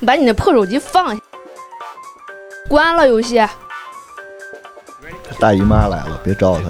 [0.00, 1.20] 你把你那破手机放下，
[2.68, 3.44] 关了游戏。
[5.40, 6.66] 大姨妈来了，别招她。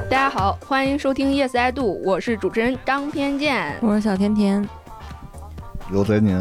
[0.08, 3.76] 大家好，欢迎收听 Yes I Do，我是主持人张偏见。
[3.82, 4.66] 我是小甜甜，
[5.92, 6.36] 有贼您，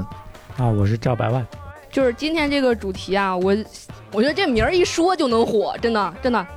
[0.57, 1.45] 啊，我是赵百万，
[1.91, 3.53] 就是今天这个主题啊，我
[4.13, 6.47] 我觉得这名儿一说就能火，真的真的，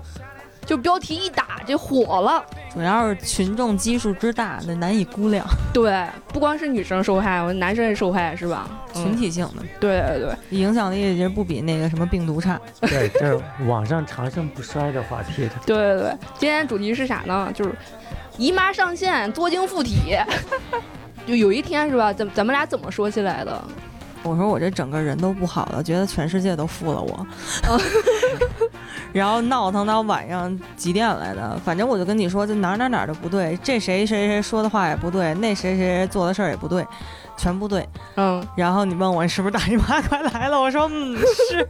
[0.64, 2.44] 就标题一打就火了。
[2.72, 8.68] 主要是群众基数之大，那难以估量，对，不光是女生受害，我男生也受害，是吧？
[8.92, 12.60] 群体性的，对对对，影响力其实不比那个什么病毒差。
[12.80, 15.48] 对，这是网上长盛不衰的话题。
[15.66, 17.50] 对对对，今天主题是啥呢？
[17.54, 17.74] 就是
[18.36, 20.16] 姨妈上线，作精附体。
[21.26, 22.12] 就有一天是吧？
[22.12, 23.64] 咱咱们俩怎么说起来的？
[24.28, 27.26] 我说我这整个人都不好了，觉得全世界都负了我，
[29.12, 36.86] 然后闹腾到晚上几点来的，反正我就跟你说，这哪儿哪儿哪儿都不对，这谁谁谁说的话也不对，那谁谁谁做的事儿也不对，
[37.36, 37.88] 全不对。
[38.16, 41.16] 嗯，然后你问我是不是大姨妈快来了，我说嗯
[41.50, 41.68] 是，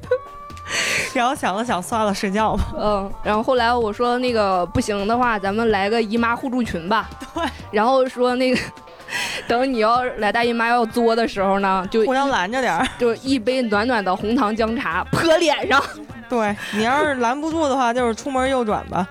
[1.14, 2.74] 然后想了想，算了，睡觉吧。
[2.76, 7.08] 嗯，然后后来我说那个不行的话，咱们来个姨妈互助群吧。
[7.34, 7.44] 对。
[7.70, 8.60] 然后说那个，
[9.48, 12.86] 等你要来大姨妈要作的时候呢，就互相拦着点儿。
[12.98, 15.82] 就一杯暖暖的红糖姜茶泼脸上。
[16.28, 19.08] 对你要是拦不住的话，就是出门右转吧。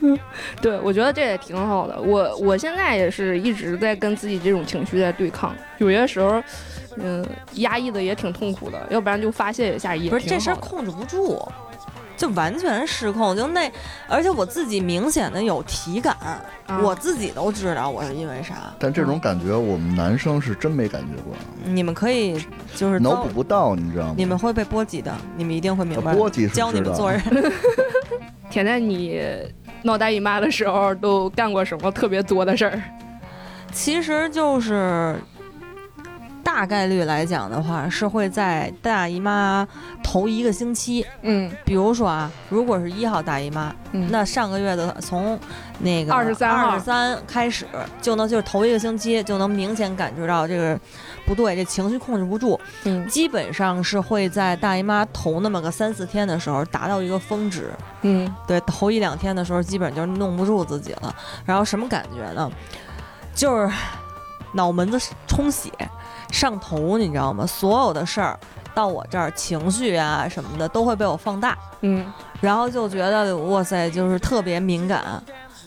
[0.00, 0.18] 嗯
[0.60, 1.98] 对，我觉得这也挺好的。
[2.00, 6.42] 我我现在也是一直在跟自己这种情绪在对抗，有些时候，
[6.96, 11.46] 嗯，压抑的也挺痛苦的，要不然就发泄一下也不是这事儿挺好控制不住，
[12.16, 13.70] 就完全失控，就那，
[14.08, 16.16] 而且我自己明显的有体感，
[16.66, 18.72] 啊我自己都知道我是因为啥。
[18.78, 22.42] 但这种感觉我们男生是真没感觉过，你们可以
[22.74, 24.14] 就是遭脑补不到，你知道吗？
[24.16, 26.14] 你们会被波及的，你们一定会明白。
[26.14, 27.20] 波及是教你们做人。
[28.48, 29.20] 甜甜，你
[29.82, 32.82] 闹大姨妈的时候都干过什么特别作的事儿？
[33.72, 35.16] 其实就是
[36.46, 39.66] 大概率来讲的话，是会在大姨妈
[40.00, 41.50] 头一个星期，嗯。
[41.64, 45.36] 比如说啊，如果是一号大姨妈，嗯，那上个月的从
[45.80, 47.66] 那个二十三二十三开始，
[48.00, 50.78] 就能就是头一个星期就能明显感觉到这个
[51.26, 53.04] 不对，这情绪控制不住，嗯。
[53.08, 57.72] 基本上是会在大姨妈头那么个三四天的时候达到一个峰值。
[58.02, 58.32] 嗯。
[58.46, 61.12] 对，头一两天的时候基本就弄不住自己了。
[61.44, 62.48] 然后什么感觉呢？
[63.34, 63.68] 就是
[64.52, 65.70] 脑门子充血，
[66.30, 67.46] 上头，你知道吗？
[67.46, 68.38] 所有的事儿
[68.74, 71.56] 到我这儿，情绪啊什么的都会被我放大。
[71.82, 72.04] 嗯
[72.40, 75.22] 然后就觉得哇塞，就是特别敏感，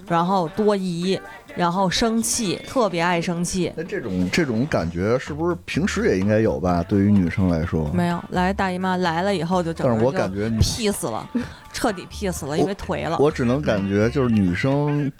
[0.07, 1.19] 然后多疑，
[1.55, 3.73] 然后生气，特别爱生气。
[3.75, 6.83] 那这种这种感觉是不是平时也应该有吧？
[6.87, 11.27] 对于女生来说，没有来大姨妈来了以后就整但是我个人就感觉你，屁死了，
[11.73, 13.17] 彻底屁死了，因为颓了。
[13.19, 15.11] 我只能感觉就是女生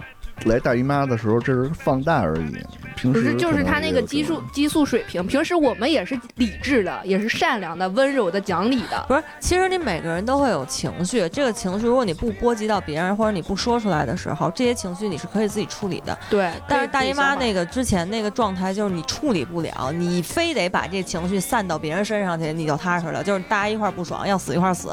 [0.46, 2.58] 来大姨妈的时候，这是放大而已。
[2.96, 9.06] 平时不是，就是他那个激素激素水平，平时我们也是理智的，也是善良的、温柔的、讲理的。
[9.08, 16.18] 不是，其实你每个人都会有情绪，这个情绪如果你不波及到别人，或者你不说出来的时候，这些情绪你是可以自己处理的。
[16.30, 23.24] 对，但是大姨妈，那个之前那个状态，就是你处理不了，你非得把这情绪散到别人身上去，你就踏实了。
[23.24, 24.90] 就是大家一块儿不爽，要死一块儿死，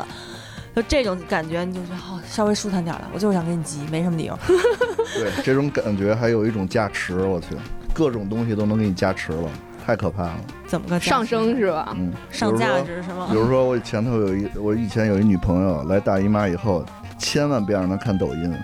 [0.77, 3.09] 就这种感觉，你就觉得哦，稍微舒坦点儿了。
[3.15, 4.39] 我就是想跟你急，没什么理由。
[5.17, 7.47] 对这种感觉，还有一种加持，我去，
[7.95, 9.49] 各种东西都能给你加持了，
[9.87, 10.39] 太可怕了。
[10.67, 11.97] 怎么个上升是吧？
[11.99, 13.35] 嗯，上价值是吗比？
[13.35, 16.85] 如说我前头有一，我以前有一女朋友来大姨妈以后，
[17.17, 18.55] 千万别让她看抖音，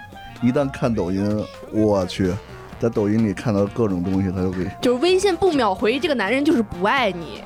[0.42, 2.30] 一旦看抖音，我去，
[2.78, 7.42] 在抖音里看到各种东西，她就给就是微信不秒回，这个男人就是不爱你。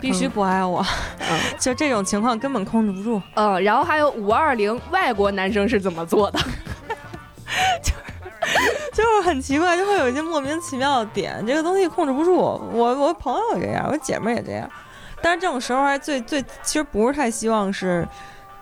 [0.00, 0.84] 必须不爱我，
[1.18, 3.20] 嗯 就这种情况根本控制不住。
[3.34, 6.38] 嗯，然后还有五二零，外国男生是怎么做的？
[8.92, 12.34] 就是很奇怪，就会有一些莫名其妙的点，这个东西控制不住。
[12.36, 14.68] 我我朋友也这样，我姐妹也这样，
[15.22, 18.06] 但是这种时候还最最其实不是太希望是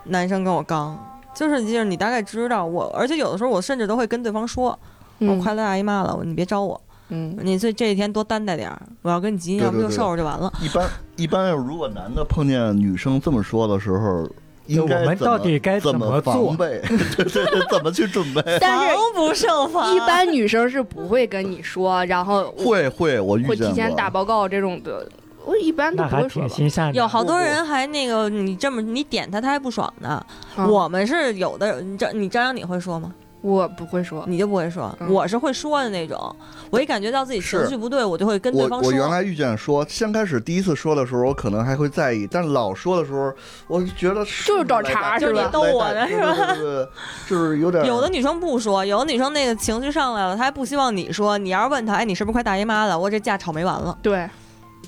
[0.05, 0.99] 男生跟我刚，
[1.34, 4.78] 就是就是你大概知道我，而且有的时候我甚至都会跟对方说，
[5.19, 6.78] 我快乐大姨妈了，你别招我，
[7.09, 10.53] 嗯，你这这一天多担待点儿，我要跟你急，要不就对对对收拾就完了。
[10.61, 14.29] 一般一般，如果男的碰见女生这么说的时候，
[14.67, 16.81] 应该到底该怎怎么做防备？
[17.17, 18.43] 对对对，怎么去准备？
[18.61, 23.55] 但是防不胜防，一般女生是不会跟你说，然后会会，我遇会。
[23.55, 25.09] 提前打报告这种的。
[25.44, 26.49] 我一般都不会说吧。
[26.49, 26.99] 心善的。
[26.99, 30.20] 有好多人还那个你这么你点他他还不爽呢。
[30.59, 33.14] 嗯我们是有的，你张你张扬你会说吗？
[33.52, 36.34] 我不会说，你就不会说，嗯我是会说的那种。
[36.70, 38.88] 我一感觉到自己情绪不对，我就会跟对我方说。
[38.88, 43.32] 我原来遇见说，先开始第一次说的时候，我可能还会在意，但老说的时候，
[43.69, 46.88] 我就觉得就是找茬是吧来逗我的是吧对对对对，
[47.28, 51.38] 就是有点有的女生不说，有的女生那个情绪上来了，她还不希望你说。
[51.38, 52.99] 你要是问她，哎，你是不是快大姨妈了？
[52.99, 54.28] 我这架吵没完了对，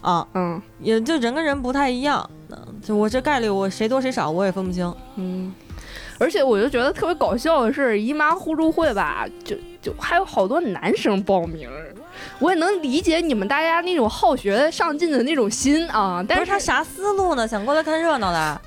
[0.00, 0.26] 啊！
[0.34, 4.92] 嗯也就人跟人不太一样，嗯就我这概率我谁多谁少我也分不清。
[5.14, 5.54] 嗯。
[6.18, 11.94] 而且我就觉得特别搞笑的是，姨妈互助会吧，就就还有好多男生报名儿，
[12.40, 17.46] 我也能理解你们大家那种好学上进的那种心啊，但是不是他啥思路呢？
[17.46, 18.60] 想过来看热闹的，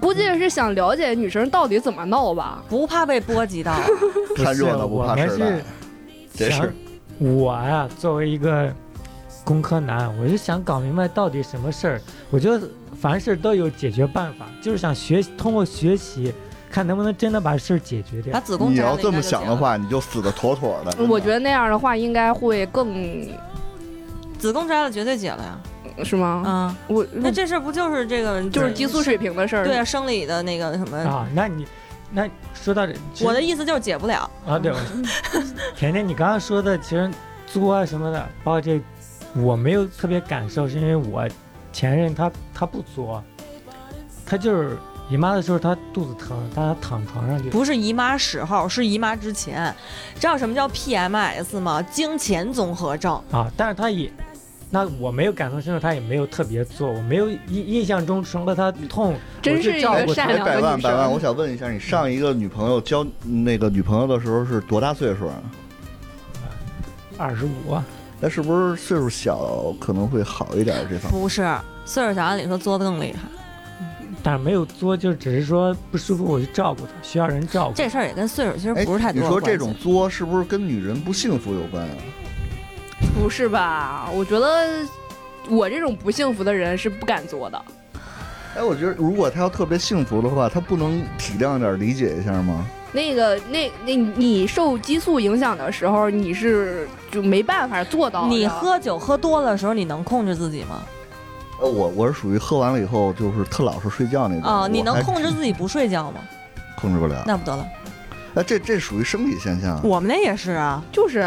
[0.00, 2.62] 估计是想了解女生到底怎么闹吧。
[2.68, 3.74] 不怕被波及到。
[4.36, 5.62] 看热闹不怕事儿
[6.38, 6.72] 大是，
[7.18, 8.72] 我呀，作为一个
[9.44, 12.00] 工科男，我是想搞明白到底什么事儿。
[12.30, 12.68] 我觉得
[13.00, 16.32] 凡事都有解决办法，就是想学，通过学习，
[16.70, 18.40] 看能不能真的把事儿解决掉把。
[18.40, 21.04] 子宫你要这么想的话，你就死的妥妥的。
[21.04, 23.28] 我觉得那样的话应该会更
[24.38, 25.58] 子宫摘了绝对解了呀。
[26.02, 26.42] 是吗？
[26.46, 29.66] 嗯，我那这事儿不就是这个就是激素水平的事儿。
[29.66, 30.96] 对啊，生理的那个什么。
[30.96, 31.66] 啊，那你
[32.10, 34.30] 那说到这，我的意思就是解不了。
[34.46, 34.78] 啊，对，我
[35.76, 37.10] 甜甜，你刚刚说的其实
[37.46, 38.80] 作啊什么的，包括这，
[39.34, 41.28] 我没有特别感受，是因为我
[41.70, 43.22] 前任他他不作，
[44.24, 44.78] 他就是
[45.10, 49.74] 姨妈的时候她肚子疼，但她躺床上就不是姨妈时候，是姨妈之前。
[50.14, 51.82] 知道什么叫 PMS 吗？
[51.82, 53.20] 经前综合症。
[53.32, 54.10] 啊，但是她也。
[54.72, 61.18] 那我没有感同身受，她也没有特别做，我没有印印象中除了她痛，真是一个善哎，良的女百万百万，我。
[61.18, 65.34] 想问一下，你上一个女朋友交那个女朋友的时候是多大岁数啊？
[67.18, 67.76] 二十五，
[68.20, 70.76] 那是不是岁数小可能会好一点？
[70.88, 71.44] 这方面不是，
[71.84, 73.28] 岁数小按理说作的更厉害。
[74.22, 77.74] 但是没有作，就只是说不舒服，我去照顾他，需要人照顾。
[77.74, 79.22] 这事儿也跟岁数其实哎不是太，多。
[79.22, 81.96] 你说这种作是不是跟女人不幸福有关啊？
[83.18, 84.10] 不是吧？
[84.14, 84.66] 我觉得
[85.48, 87.62] 我这种不幸福的人是不敢作的。
[88.56, 92.66] 哎，我觉得如果他要特别幸福的话，他不能体谅一点，理解一下吗？
[92.92, 98.26] 那个，那那你受激素影响的时候，你是就没办法做到。
[98.26, 100.82] 你喝酒喝多了的时候，你能控制自己吗？
[101.60, 104.44] 呃，我我是属于喝完了以后就是特老实睡觉那种。
[104.44, 106.20] 哦，你能控制自己不睡觉吗？
[106.80, 107.22] 控制不了。
[107.26, 107.66] 那不得了，
[108.34, 109.78] 哎，这这属于生理现象。
[109.84, 111.18] 我们那也是啊，就是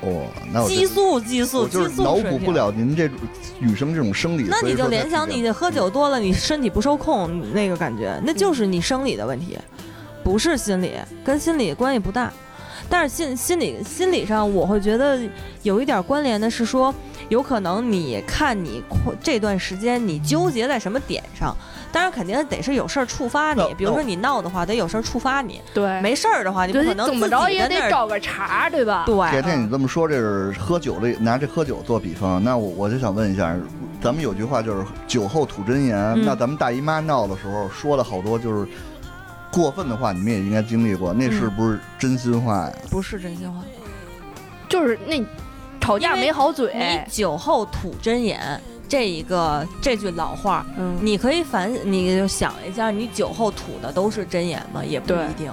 [0.00, 2.38] 哦，那我就激素激素我激就是脑素水平。
[2.38, 3.18] 补不了您这种
[3.58, 4.46] 女生这种生理。
[4.48, 9.58] 那你就说才联想你喝酒多了，你身体不受控那个感觉，那就是你生理的问题，
[10.24, 12.32] 不是心理，跟心理关系不大。
[12.88, 15.20] 但是心心理心理上，我会觉得
[15.62, 16.92] 有一点关联的是说，
[17.30, 18.82] 有可能你看你
[19.22, 21.56] 这段时间你纠结在什么点上，
[21.92, 29.04] 当然肯定得是有事儿触发你，比如说你闹的话，得有事儿触发你；对，没事儿的话，你不可能怎么着也得找个茬，对吧？
[29.06, 29.30] 对。
[29.30, 33.56] 甜甜，你这么说，这是喝酒的，拿这喝酒做比方，那我我就想问一下，
[34.02, 37.36] 咱们有句话就是酒后吐真言，嗯那咱们大姨妈闹的。
[37.36, 38.68] 时候说了好多就是
[39.52, 39.96] 过分的。
[39.96, 42.72] 话，你们也应该经历过，那是嗯不是真心话呀？
[42.90, 43.62] 不是真心话。
[44.68, 45.24] 就是那
[45.90, 48.38] 吵架没好嘴你，酒后吐真言
[48.88, 54.84] 这一个这句老话，嗯，你可以反，你就想一下，你酒后吐的都是真言吗？
[54.84, 55.50] 也不一定。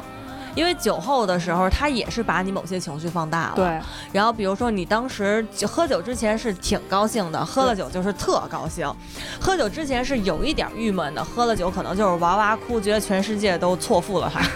[0.57, 3.53] 因为酒后的时候，他也是把你某些情绪放大了。。
[3.55, 3.79] 对，
[4.11, 8.89] 然后比如说你当时喝酒之前是挺高兴的，喝了酒就是特高兴；
[9.39, 14.41] 喝酒之前是有一点郁闷的，喝了酒可能就是哇哇哭，觉得全世界都错付了他。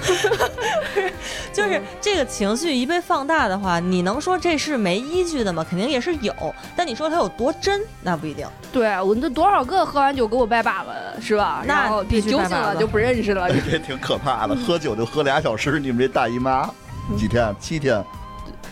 [1.53, 5.63] 就是这个情绪一被放大的话，你能说这是没依据的吗？
[5.69, 6.33] 肯定也是有，
[6.75, 8.47] 但你说它有多真，那不一定。
[8.71, 10.89] 对我这多少个喝完酒给我拜把子
[11.21, 11.61] 是吧？
[11.67, 13.49] 那酒醒了就不认识了。
[13.69, 16.69] 这挺可怕的，喝酒就喝俩小时，你们这大姨妈
[17.17, 17.55] 几天？
[17.59, 18.03] 七天、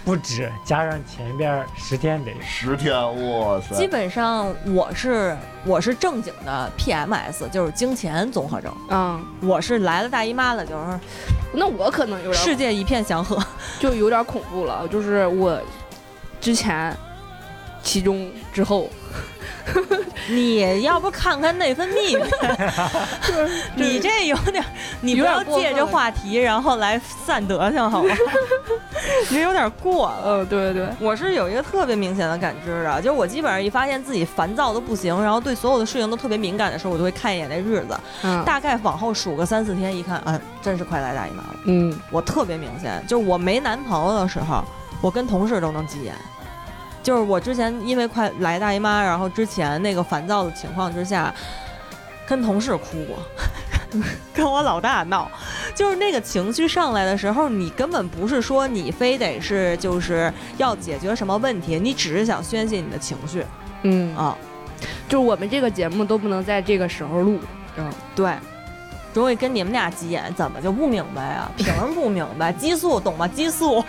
[0.05, 2.31] 不止，加上前边十天得。
[2.41, 2.93] 十天？
[2.93, 3.75] 哇塞！
[3.75, 8.73] 基本上我是我是正经的 PMS，就是经前综合症。
[8.89, 10.99] 嗯，我是来了大姨妈了，就是
[11.53, 13.37] 那我可能有点世界一片祥和。
[13.79, 15.59] 就有点恐怖了，就是我
[16.41, 16.95] 之前、
[17.81, 18.89] 其中、之后，
[20.29, 22.19] 你要不看看内分泌？
[23.75, 24.63] 你这有点，
[25.01, 28.13] 你不要借着话题然后来散德行好吗？
[29.29, 30.21] 你这有点过了。
[30.25, 41.55] 嗯，对对对，我是有一个特别明显的感知的，就是我基本上一发现自己烦躁的不行，然后对所有的事情都特别敏感的时候，我就会看一眼那日子，嗯，大概往后数个三四天，一看，啊，真是快来大姨妈了。
[41.65, 44.63] 嗯，我特别明显，就是我没男朋友的时候，
[45.01, 46.13] 我跟同事都能急眼。
[47.01, 51.33] 就是我之前因为快来大姨妈，然后之前那个烦躁的情况之下，
[52.27, 53.17] 跟同事哭过，
[54.33, 55.29] 跟我老大闹，
[55.73, 63.45] 就是那个情绪上来的时候，你根本不是说你非得是就是要解决什么问题，你只是想宣泄你的情绪。
[63.83, 64.37] 嗯，啊。
[65.09, 67.37] 就是我们这个节目都不能在这个时候录。
[67.75, 68.31] 嗯，对，
[69.13, 71.51] 容易跟你们俩急眼，怎么就不明白啊？
[71.57, 72.51] 凭什么不明白？
[72.53, 73.27] 激素懂吗？
[73.27, 73.83] 激素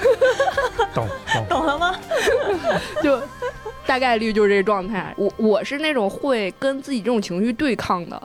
[0.94, 1.46] 懂懂。
[1.48, 1.94] 懂了吗？
[3.02, 3.20] 就
[3.86, 5.12] 大概率就是这状态。
[5.16, 8.20] 我我是那种会跟自己这种情绪对抗的。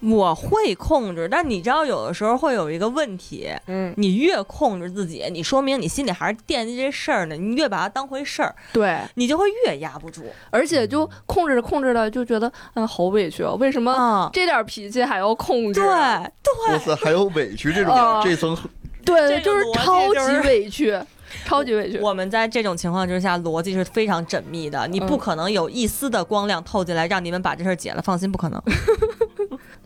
[0.00, 13.56] 我会控制，但你知道有的时候会有一个问题，嗯，你越控制自己，你说明你心里还是惦记这事儿呢，你越把它当回事儿，对，你就会越压不住而且就控制着控制着就觉得，嗯，好委屈哦！
[13.58, 14.30] 为什么啊。
[14.32, 15.80] 这点脾气还要控制？
[15.80, 18.56] 对哇塞，还有委屈这种啊这层
[19.04, 20.98] 对，这个就是超级委屈，
[21.44, 21.98] 超级委屈。
[21.98, 28.60] 我们在这种情况之下，逻辑是非常缜密的，你不嗯可能有一丝的光亮透进来让你们把这事儿解了，放心，不可能。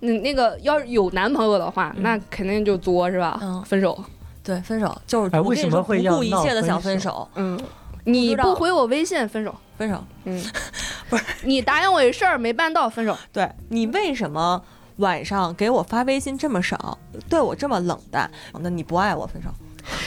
[0.00, 3.38] 你那个要是有男朋友的话，那肯定就作是吧？
[3.42, 4.02] 嗯分手。
[4.42, 7.60] 对，分手就是哎为我跟你说什么会不顾一切的想分手，嗯，
[8.04, 9.54] 你不回我微信，分手。
[9.76, 10.02] 分手。
[10.24, 10.42] 嗯，
[11.08, 13.16] 不 是你答应我一事儿没办到，分手。
[13.32, 14.60] 对你为什么
[14.96, 18.30] 晚上给我发微信这么少，对我这么冷淡？
[18.60, 19.50] 那你不爱我，分手。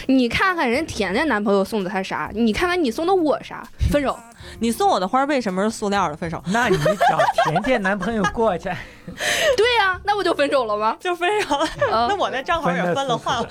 [0.07, 4.17] 你看看人甜甜男朋友送的她啥，你看看你送的我啥，分手。
[4.59, 6.15] 你送我的花为什么是塑料的？
[6.15, 6.41] 分手。
[6.51, 8.65] 那你找甜甜男朋友过去，
[9.05, 10.95] 对呀、那不就分手了吗？
[10.99, 13.47] 就分手了，啊 那，我那账号也分了，换了。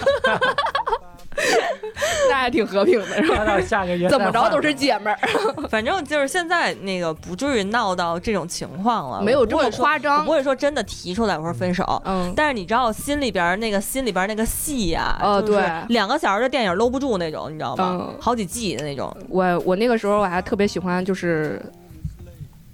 [2.31, 3.45] 那还挺和平的，是发吧？
[3.45, 5.19] 到下个月怎么着都是姐们儿，
[5.69, 10.31] 反正就是现在那个不至于闹到这种情况了，没有这么夸张不。
[10.31, 12.01] 会说真的提出来我说分手。
[12.05, 17.99] 嗯，但是你知道心里边那个心里边那个戏呀、就是哦对两个小时的电影搂不住那种，你知道吗？
[18.01, 19.15] 嗯好几季的那种。
[19.29, 21.61] 我我那个时候我还特别喜欢就是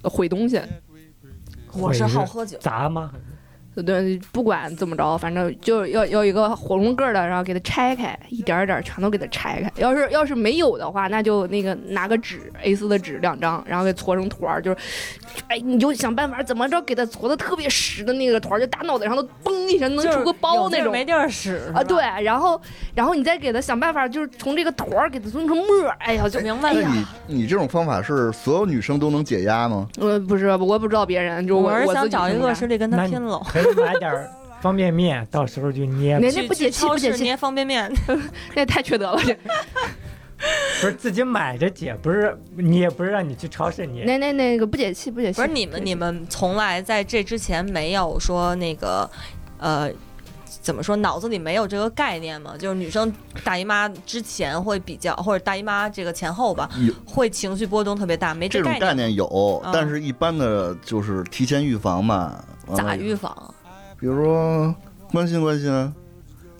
[0.02, 0.60] 呃毁东西，
[1.72, 3.10] 我是好喝酒，砸吗？
[3.82, 9.72] 对，不管怎么着，反正就要要一个火龙个儿的，然后给它拆开，一点儿一点儿全都给它拆开。
[9.76, 14.76] 要是要是没有的话，那就那个拿个纸 A 4的纸两张，然后给搓成团儿，就是，
[15.48, 20.92] 哎，你就想办法怎么着给它搓的特别实的那个团儿，就打脑袋上都嘣一声能出个包那种。
[20.92, 22.60] 没地儿使啊，对，，然后，
[22.94, 26.80] 然后你再给它想办法，就是从这个团儿给它弄成沫儿，哎呀，就明白了。
[26.80, 29.86] 哎，你你这种方法是所有女生都能解压吗？
[30.00, 33.40] 呃，不是，我也不知道别人，就我是想找一这么干恶势力跟他拼了。
[33.74, 37.90] 买点儿方便面，到时候就捏，那去那不解气，超不解气，捏方便面，
[38.54, 39.20] 那太缺德了。
[39.24, 39.36] 这
[40.80, 44.04] 不是自己买着解，不是捏，不是让你去超市捏。
[44.04, 45.40] 那那那个不解气，不解气。
[45.40, 49.08] 不是你们，你们从来在这之前没有说那个，
[49.58, 49.90] 呃，
[50.62, 52.54] 怎么说，脑子里没有这个概念吗？
[52.56, 56.70] 就是女生大姨妈之前会比较，或者大姨妈这个前后吧，
[57.04, 59.12] 会情绪波动特别大，没这种概念。
[59.14, 62.44] 有，嗯但是一般的就是提前预防嘛。
[62.76, 63.54] 咋预防？
[64.00, 64.74] 比如说
[65.12, 65.92] 关心关心，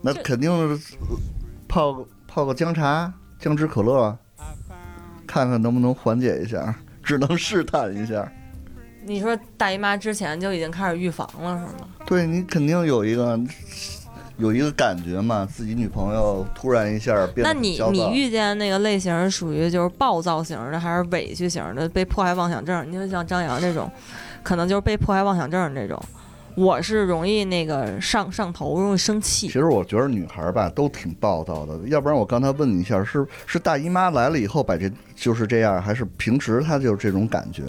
[0.03, 0.97] 那肯定是
[1.69, 4.17] 泡个泡个姜茶、姜汁可乐，
[5.27, 8.31] 看看能不能缓解一下， 只能试探一下。
[9.05, 11.89] 你说大姨妈之前就已经开始预防了，是吗？
[12.05, 13.39] 对你肯定有一个
[14.37, 21.89] 有一个感觉嘛，自己女朋友突然一下变那你你遇见那个类型属于就是暴躁型的，还是委屈型的？
[21.89, 22.85] 被迫害妄想症？
[22.89, 23.91] 你就像张扬这种，
[24.43, 26.03] 可能就是被迫害妄想症这种。
[26.59, 29.53] 我是容易那个上上头，容易生气其。
[29.53, 37.63] 实我觉得女孩儿吧都挺暴躁的，要不然我刚才问你一下，是是大姨妈来了以后把这就是这样，还是平时她就是这种感觉？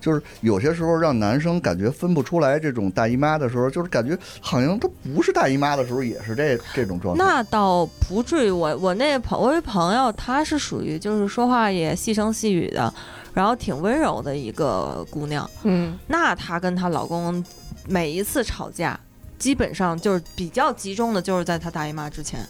[0.00, 7.24] 就是有些时候让男生感觉分不出来这种大姨妈的时候，就是感觉好像她不是大姨妈的时候也是这这种状态。
[7.24, 12.92] 那倒不至于，我我那朋我一朋友，她是属于就是说话也细声细语的，
[13.32, 15.48] 然后挺温柔的一个姑娘。
[15.62, 17.44] 嗯，那她跟她老公
[17.88, 18.98] 每一次吵架，
[19.38, 22.46] 基本上就是比较集中的，就是在他大姨妈之前。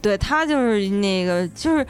[0.00, 1.84] 对他就是那个就是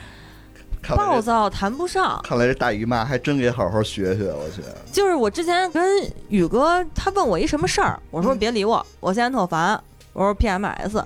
[0.97, 4.63] 暴躁谈不上，看来这大姨妈还真得好好学学，我去。
[4.91, 9.79] 就是我之前跟宇哥他问我一什么事儿，我说嗯别理我，我现在特烦，
[10.15, 11.05] 我说 PMS。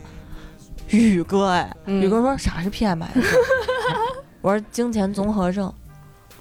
[0.90, 3.06] 宇哥哎，嗯宇哥说啥是 PMS？
[4.42, 5.72] 我说经前综合症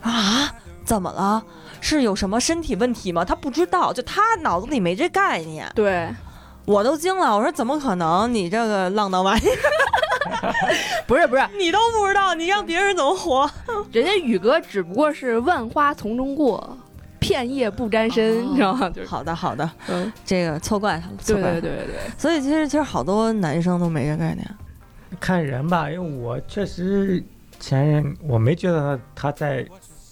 [0.01, 0.53] 啊，
[0.85, 1.43] 怎么了？
[1.81, 3.25] 是有什么身体问题吗？
[3.25, 6.07] 他不知道，就他脑子里没这概念，对，
[6.65, 7.35] 我都惊了。
[7.35, 8.33] 我说怎么可能？
[8.33, 10.53] 你这个浪荡玩意儿，
[11.07, 13.49] 不 是不是， 你都不知道，你让别人怎么活？
[13.91, 16.77] 人家宇哥只不过是万花丛中过，
[17.19, 18.89] 片叶不沾身，哦你知道吗？
[18.89, 21.61] 就是，好的好的，嗯，这个错怪他了，对怪他了。
[21.61, 24.47] 对对对，所以其实其实好多男生都没这概念。
[25.19, 27.21] 看人吧，因为我确实
[27.59, 29.65] 前任我没觉得他他在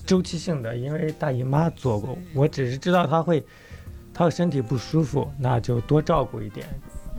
[0.10, 3.46] 周期性的，因为大姨妈做过，我只是知道她会，
[4.12, 6.66] 他要身体不舒服，那就多照顾一点。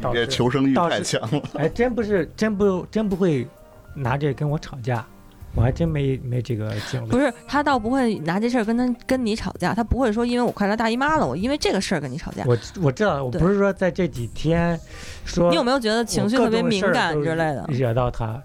[0.03, 1.41] 你这求生欲太强了。
[1.55, 3.47] 哎，真不是，真不真不会
[3.95, 5.07] 拿这跟我吵架，
[5.55, 7.09] 我还真没没这个经历。
[7.09, 12.43] 不是他倒不会拿这事儿跟他跟你吵架，他不会说因为我快来大姨妈了，我因为这个事儿跟你吵架。
[12.45, 14.77] 我我知道，我不是说在这几天
[15.25, 17.65] 说你有没有觉得情绪特别敏感之类的？
[17.69, 18.43] 惹到他，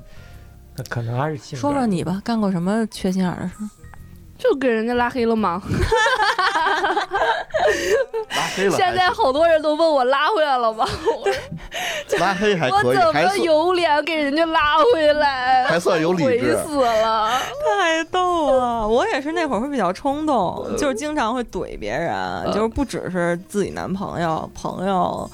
[0.76, 3.70] 那可能还是说说你吧，干过什么缺心眼儿的事儿？
[4.50, 5.62] 就给人家拉黑了吗？
[8.30, 10.86] 拉黑了，现在好多人都问我拉回来了吗？
[12.20, 15.66] 拉黑还可以，我怎么有脸给人家拉回来？
[15.66, 16.58] 还算有理悔智。
[16.66, 17.30] 死了！
[17.80, 18.88] 太逗了！
[18.88, 25.30] 我也是那会儿会比较冲动，就是经常会怼别人，就是不只是自己男朋友、朋友，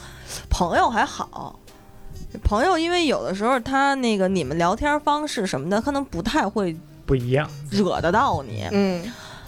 [0.50, 1.56] 朋友还好。
[2.44, 6.75] 朋友，因为有的时候他那个你们聊天方式什么的，可能不太会
[7.12, 7.46] 不一样。
[7.70, 8.65] 惹得到你。
[8.72, 9.03] 嗯，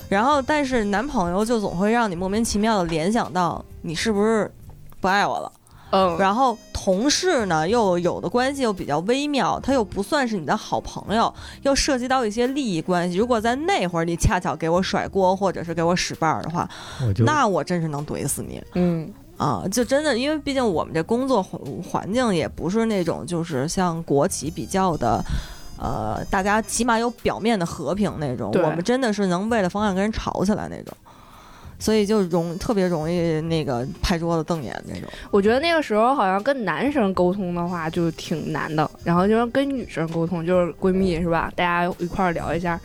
[0.10, 4.52] 然后，但是男朋友就总会让你莫名其妙的联想到你是不是
[5.00, 5.50] 不爱我了。
[5.92, 13.18] 嗯，然后同事呢，又有的关系又比较微妙，他又不算是你的好朋友，又涉及到一些利益关系。
[13.18, 16.68] 如果在那会儿你恰巧给我甩锅，或者是给我使绊儿的话，
[17.00, 19.64] 我那我真是能怼死你嗯啊！
[19.72, 25.24] 就真的，因为毕竟我们这工作环环境也不是那种就是像国企比较的。
[25.78, 30.96] 呃，大家起码有表面的和平那种，我们真的是能为了方案跟人吵起来那种，
[31.80, 35.10] 所以就容特别容易那个拍桌子瞪眼那种。
[35.32, 41.52] 我觉得那个时候好像跟男生沟通的话就挺难的，然后就是跟女生沟通，就是闺蜜是吧？
[41.56, 42.80] 大家一块儿聊一下，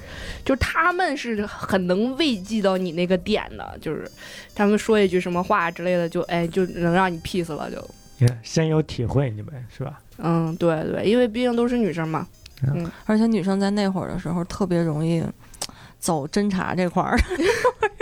[0.45, 4.11] 就是他们是很能慰藉到你那个点的，就是
[4.55, 7.77] 他们说一句什么话之类的，就哎就能让你 peace 了，就
[8.19, 10.01] 也深有体会，你们是吧？
[10.21, 12.27] 嗯，对对，因为毕竟都是女生嘛，
[13.07, 15.23] 而且女生在那会儿的时候特别容易
[15.99, 17.19] 走侦查这块儿，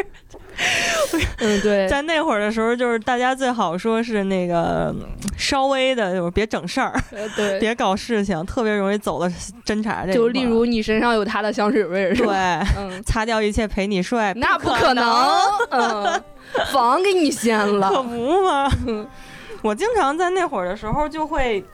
[1.39, 9.31] 嗯对， 在那会儿的时候，就是大家最好说是那个嗯稍微的，就是别整事儿，呃对， 别搞事情，特别容易走了
[9.65, 10.15] 侦查这一块儿。
[10.15, 12.33] 就例如你身上有他的香水味儿，是吧？
[12.33, 15.39] 对，嗯，擦掉一切陪你睡，那不可可能，
[15.71, 16.23] 嗯，
[16.73, 17.91] 房给你掀了。
[17.91, 18.71] 可，不嘛。
[19.63, 21.65] 我经常在那会儿的时候就会，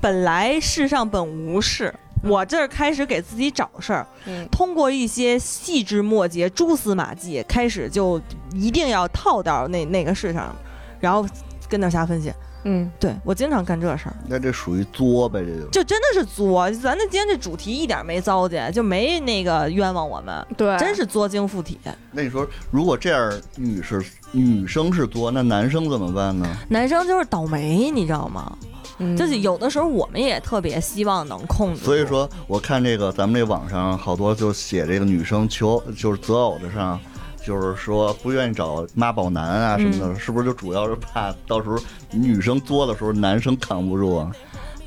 [0.00, 1.94] 本来世上本无事。
[2.22, 8.20] 我这儿开始给自己找事儿，嗯通过一些细枝末节、蛛丝马迹，开始就
[8.52, 10.54] 一定要套到那那个事上，
[11.00, 11.26] 然后
[11.66, 12.30] 跟那瞎分析。
[12.64, 16.70] 嗯，对我经常干这事儿，那这属于作呗，这就就真的是作。
[16.72, 21.80] 咱这今天这主题一点没糟践，就没那个冤枉我们，对，真是作精附体。
[22.12, 26.46] 那你说，如果这样女是女生是作，那男生怎么办呢？
[26.68, 28.54] 男生就是倒霉，你知道吗？
[29.00, 31.80] 嗯就是有的时候我们也特别希望能控制。
[31.80, 37.00] 所以说，我看这个咱们这网上好多就写这个女生求就是择偶的上，
[37.44, 41.76] 就是说不愿意找妈宝男啊什么的，嗯是不是就主要是怕到时候
[42.10, 44.30] 女生作的时候男生扛不住啊？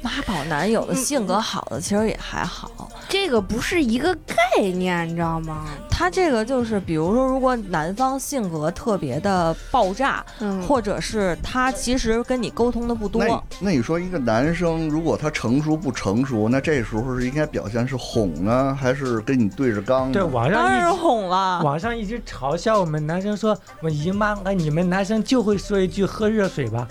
[0.04, 5.64] 妈宝男有的性格好的其实也还好，这个不是一个概念，你知道吗？
[5.90, 20.14] 他这个就是比如说，如果男方性格特别的爆炸，嗯，或者是他其实跟你沟通的不多那你，那你说一个男生如果他成熟不成熟，那这时候是应该表现是哄呢，还是跟你对着刚呢？
[20.14, 21.62] 对，网上当然是哄了。
[21.64, 26.86] 网上一直嘲笑我们男生说，我姨妈，哎，你们男生就会说一句喝热水吧？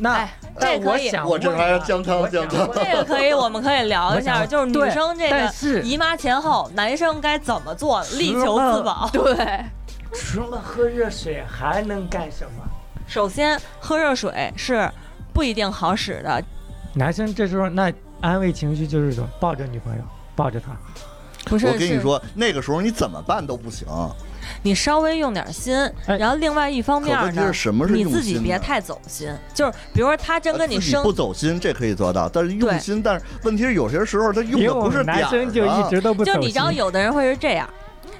[0.00, 9.08] 那、这可以我这还要姜汤姜汤这个可以，我们可以聊一下，就是女生这个姨妈前后，男生该怎么做，力求自保。
[9.12, 9.64] 对，
[10.12, 12.64] 除了喝热水还能干什么？
[13.06, 14.90] 首先，喝热水是
[15.32, 16.42] 不一定好使的，
[16.94, 20.02] 男生这时候那安慰情绪就是说抱着女朋友，
[20.34, 20.76] 抱着她。
[21.44, 21.58] 不？
[21.58, 23.86] 是我跟你说，那个时候你怎么办都不行。
[24.62, 27.52] 你稍微用点心，哎然后另外一方面呢
[27.88, 29.28] 你自己别太走心。
[29.54, 36.40] 就是比如说他真跟你生呃不走心，这可以做到，但是用心，但是问题是有些时候他用的不是点男生就啊一直都不走心。
[36.40, 37.68] 就你知道，有的人会是这样，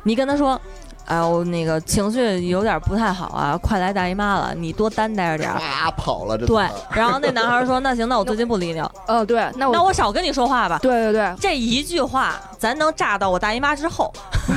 [0.03, 0.61] 你跟他说。
[1.07, 5.59] 哎，我那个情绪有点不太好啊，快来大姨妈了，你多担待着点儿。
[5.59, 10.79] 啊跑了，这对，然后那男孩说：“那行，那我最近不理你了， 哦对，那我那我少跟你说话吧。
[10.81, 14.13] 对对对”，这一句话，咱能炸到我大姨妈之后。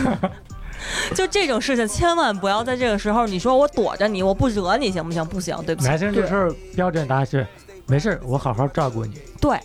[1.16, 5.26] 就这种事情，千万不要在这个时候，你说我躲着你，我不惹你，行不行？
[5.26, 5.88] 不行，对不起。
[5.88, 7.46] 男生这时候标准答案是
[7.88, 9.14] 没事儿，我好好照顾你。
[9.40, 9.58] 对，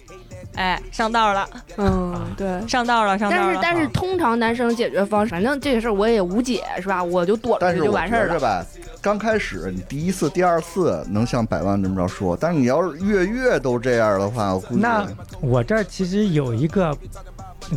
[0.54, 2.66] 哎，上道了，嗯对。
[2.66, 3.42] 上道了，上道了。
[3.42, 7.02] 但是但是通常男生解决方式，反正这个事儿我也无解，是吧？
[7.02, 8.28] 我就躲着就完事儿了。
[8.28, 8.64] 觉着吧，
[9.00, 15.06] 刚开始你第一次、第二次能像百万这么着说，但是你要是月月都这样的话，我估计那
[15.40, 16.96] 我这儿其实有一个，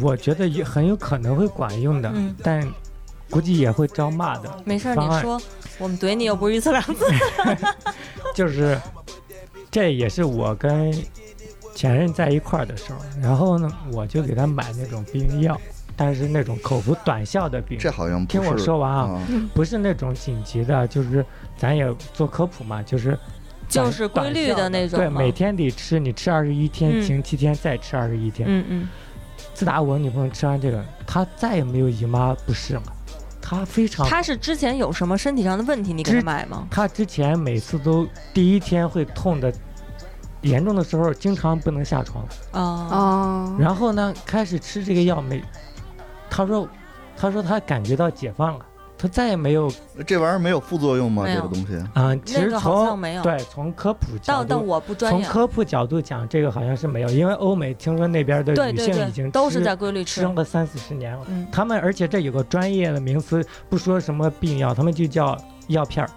[0.02, 2.68] 我觉得也很有可能会管用的，嗯但
[3.32, 4.62] 估计也会招骂的。
[4.65, 5.41] 没事儿，你说，
[5.80, 7.06] 我们怼你又不是一次两次。
[8.36, 8.80] 就是
[9.72, 10.94] 这也是我跟
[11.74, 15.60] 前任在一块儿的时候，然后呢，我就给他买那种避孕药，
[15.96, 21.26] 但是那种口服短效的避孕这，好像不是听我说完啊，啊，不是那种紧急的，就是
[21.58, 23.17] 咱也做科普嘛，就是
[23.70, 27.02] 就是规律的那种对，每天得吃，你吃二十一天，嗯。
[27.02, 28.48] 停七天，再吃二十一天。
[28.50, 28.89] 嗯嗯，
[29.54, 32.84] 自打我女朋友吃完这个，她再也没有姨妈不适了，
[33.52, 34.08] 她非常。
[34.08, 36.66] 他是之前有什么身体上的问题，你给他买吗？
[36.72, 39.54] 他之前每次都第一天会痛的，
[40.42, 42.26] 严重的时候经常不能下床。
[42.52, 45.44] 啊，啊，然后呢，开始吃这个药没，
[46.30, 46.66] 他说，
[47.18, 48.66] 他说他感觉到解放了，
[49.02, 49.72] 她再也没有
[50.06, 51.26] 这玩意儿没有副作用吗？
[51.26, 53.02] 这个东西啊、其实从。
[53.24, 54.60] 对从科普角度。
[54.60, 55.24] 我不专业。
[55.24, 60.36] 从科普角度讲，这个好像是没有，因为欧美听说那边的女对对对，性已经都是吃在规律吃生。
[60.36, 61.26] 了三四十年了。
[61.30, 65.36] 嗯，他们而且这有个专业的名词，不说什么避孕药，他们就叫
[65.68, 66.12] 药片儿。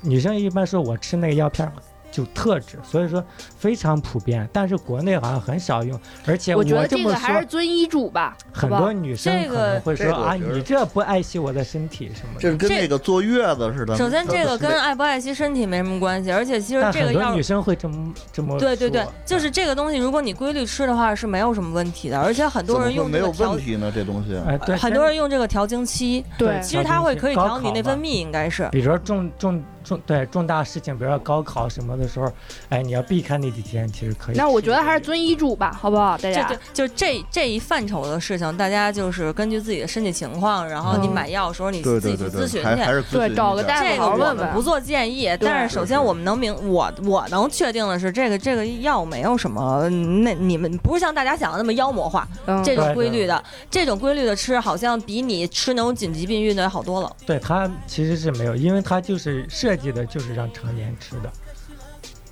[0.00, 1.72] 女生一般说我吃那个药片儿
[2.10, 3.22] 就特质，所以说
[3.56, 4.48] 非常普遍。
[4.52, 12.40] 但是国内好像很少用，而且我觉得这这么说个还是，遵医嘱吧，很多女生可能会说啊，你这不爱惜我的身体什么的。
[12.40, 13.96] 这跟这那个坐月子似的。
[13.96, 23.92] 首先这个跟爱不爱惜身体没什么关系，而且其实这个药很多女生会这么这么对对对，就是这个东西，如果你规律吃的话是没有什么问题的，而且很多人怎么会没有用这个调问，题呢？
[23.94, 28.68] 这东西哎，对，很多人用这个调经期，对其实它会可以调你内分泌，应该是。
[28.70, 32.32] 比如说重重重对重大事情，比如说高考什么的时候，
[32.68, 34.36] 哎，你要避开那几天，其实可以。
[34.36, 36.58] 那我觉得还是遵医嘱吧，好不好，大家这对？
[36.72, 49.88] 就这这一范畴的事情，大家就是根据自己的身体情况，然后你嗯买药的时候你自己去咨询去对找个大夫这个我好好问问们不做建议，但是首先我们能明我我能确定的是，这个这个药没有什么，
[50.22, 57.16] 那你们不是像大家想的那么妖魔化，嗯这种规律的，这种规律的吃，好像比你吃那种紧急避孕的要好多了。
[57.26, 61.32] 对它其实是没有，因为它就是是设计的就是让常年吃的。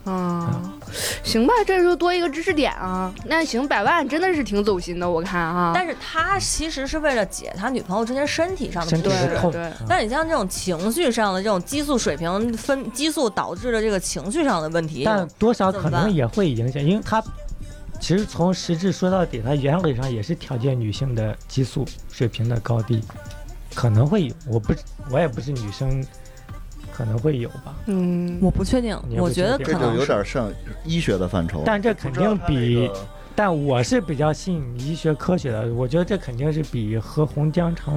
[0.07, 0.73] 嗯，
[1.23, 3.15] 行吧，这就多一个知识点啊。
[3.27, 5.71] 那行，百万真的是挺走心的，我看哈。
[5.73, 17.23] 但是他其实是为了解他女朋友之间身体上的身不适体的痛，对嗯但你像这种情绪上的这种激素水平分激素导致的这个情绪上的问题，但多少可能也会影响，因为他
[18.01, 23.01] 其实从实质说到底，他原理上也是调节女性的激素水平的高低，
[23.75, 24.73] 可能会有，我不
[25.11, 26.03] 我也不是女生，
[26.99, 29.97] 可能会有吧，嗯，我不确定我觉得可能。
[29.97, 30.51] 有点上
[30.85, 31.63] 医学的范畴。
[31.65, 32.91] 但这肯定比
[33.37, 37.93] 但我是比较信医学科学的，我觉得这肯定是比喝红姜茶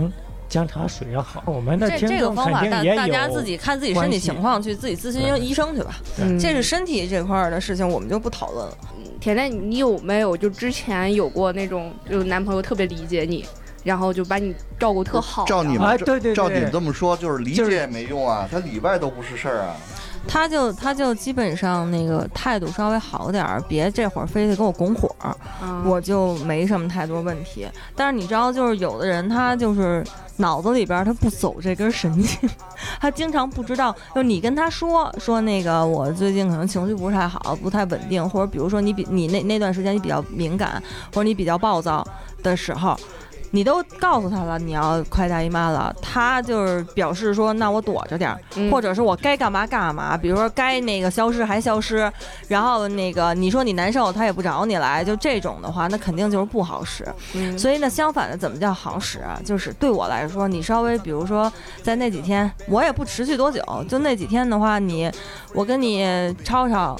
[0.47, 1.41] 姜茶水要好。
[1.47, 5.95] 我们的这这个听众方法，大肯定也大家自己看自己身体情况去自己咨询医生去吧。
[6.19, 8.77] 嗯这是身体这块儿的事情，我们就不讨论了。
[9.19, 13.43] 甜甜，你有没有就之前有过那种，就男朋友特别理解你，
[13.83, 15.45] 然后就把你照顾特好？
[15.45, 19.75] 照你们对对照你们，这么说，就是理解也没用啊，他里外都不是事儿啊。
[20.27, 25.09] 他就他就基本上那个态度稍微好点儿，别这会儿非得跟我拱火
[25.83, 27.67] 我就没什么太多问题。
[27.95, 30.05] 但是你知道，就是有的人他就是
[30.37, 32.47] 脑子里边儿他不走这根神经，
[33.01, 40.81] 他经常不知道，就你跟他说说那个我最近可能情绪不是太好，不太稳定，或者比如说你比你那那段时间你比较敏感，
[41.15, 42.07] 或者你比较暴躁
[42.43, 42.95] 的时候。
[43.53, 52.11] 你都告诉他了，你要快大姨妈了，他就是表示说，那我躲着点儿，嗯或者是我该干嘛干嘛，比如说该那个消失还消失，
[52.47, 57.05] 然后那个你说你难受，他也不找你来，就这种的话，那肯定就是不好使。
[57.33, 59.39] 嗯所以呢，相反的，怎么叫好使啊？
[59.45, 61.51] 就是对我来说，你稍微比如说
[61.83, 65.11] 在那几天，我也不持续多久，就那几天的话，你
[65.53, 66.97] 我跟你吵吵。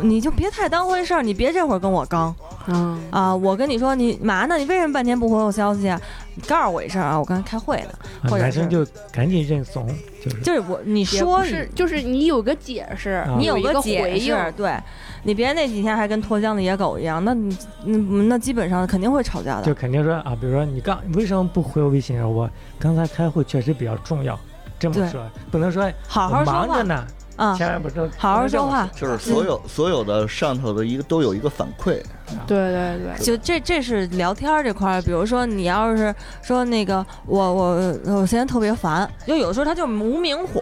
[0.00, 2.32] 你就别太当回事儿，你别这会儿跟我刚
[2.68, 3.34] 嗯啊！
[3.34, 4.56] 我跟你说，你嘛呢？
[4.56, 6.00] 你为什么半天不回我消息啊？
[6.34, 7.18] 你告诉我一声啊！
[7.18, 7.90] 我刚才开会呢。
[8.22, 9.86] 啊或者是男生就赶紧认怂，
[10.22, 14.76] 就是就是我，你说是，就是你有个解释，啊你有个解回应，释，对
[15.22, 19.72] 你别那几天还跟脱缰的野狗一样，那你嗯那基本上肯定会吵架的就。
[19.72, 22.20] 肯定说啊，比如说你刚为什么不回我微信？
[22.28, 24.38] 我刚才开会确实比较重要，
[24.78, 27.06] 这么说不能说好好说话忙着呢，
[27.38, 28.86] 啊，千万不说好好说话。
[28.94, 32.02] 就是所有所有的上头的一个都有一个反馈，
[32.46, 40.60] 对对对，就这这是聊天儿这块儿，比如说你要是说那个我我我现在特别烦，就有时候他就是无名火，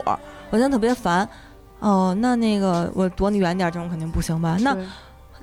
[0.50, 1.28] 我现在特别烦。
[1.78, 4.56] 哦，那那个我躲你远点儿，这种肯定不行吧？
[4.60, 4.76] 那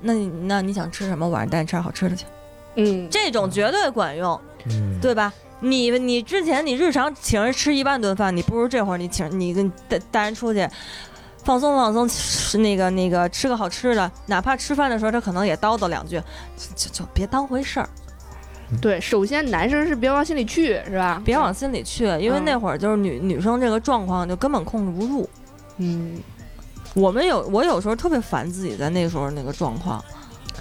[0.02, 1.28] 那你那你想吃什么？
[1.28, 2.26] 晚上带你吃点好吃的去，
[2.76, 4.40] 嗯，这种绝对管用。
[4.66, 5.32] 嗯，对吧？
[5.60, 10.68] 你你之前你日常请人吃一万顿饭，你不如这会儿你请你跟带带人出去。
[11.44, 16.20] 放松放松，吃那个那个吃个好吃的，哪怕吃饭的时候他可能也叨叨两句，
[16.56, 17.88] 就就就别当回事儿。
[18.80, 21.20] 对，首先男生是别往心里去，是吧？
[21.24, 25.28] 别往心里去，因为嗯那会儿就是女女生这个状况就根本控制不住。
[25.76, 26.18] 嗯，
[26.94, 30.02] 我们有我有时候特别烦自己在那时候那个状况，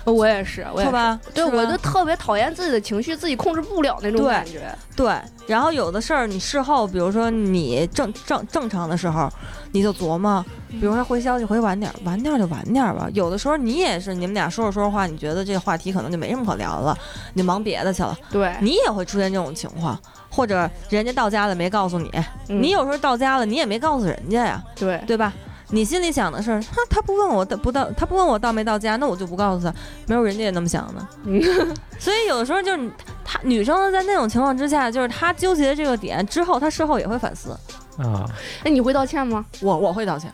[0.06, 0.92] 我也是，我也是。
[0.92, 1.20] 吧？
[1.34, 4.74] 对，我就特别讨厌自己的情绪，自己控制不了那种感觉。
[4.96, 5.14] 对。
[5.48, 9.30] 然后有的事儿你事后，比如说你正正正常的时候，
[9.72, 13.08] 你就琢磨，比如说回消息回晚点儿，晚点儿就晚点儿吧。
[13.14, 16.98] 有的时候你也是，你们俩说着说着话，你觉得这个话题可能就没什么可聊了，
[17.34, 20.00] 你忙别的去了，对，你也会出现这种情况。
[20.30, 22.10] 或者人家到家了没告诉你，
[22.50, 25.32] 嗯你有时候到家了你也没告诉人家呀，对对吧？
[25.74, 29.74] 你心里想的是，他他不问我到不到，他不问我到没到家，那我就不告诉他。
[30.06, 31.08] 没有人家也那么想的。
[31.24, 31.42] 嗯
[31.98, 32.92] 所以有的时候就是
[33.26, 37.58] 他女生在那种情况之下，就是她纠结的这个点之后，她事后也会反思。
[37.98, 38.24] 啊，
[38.64, 39.44] 那你会道歉吗？
[39.62, 40.32] 我我会道歉，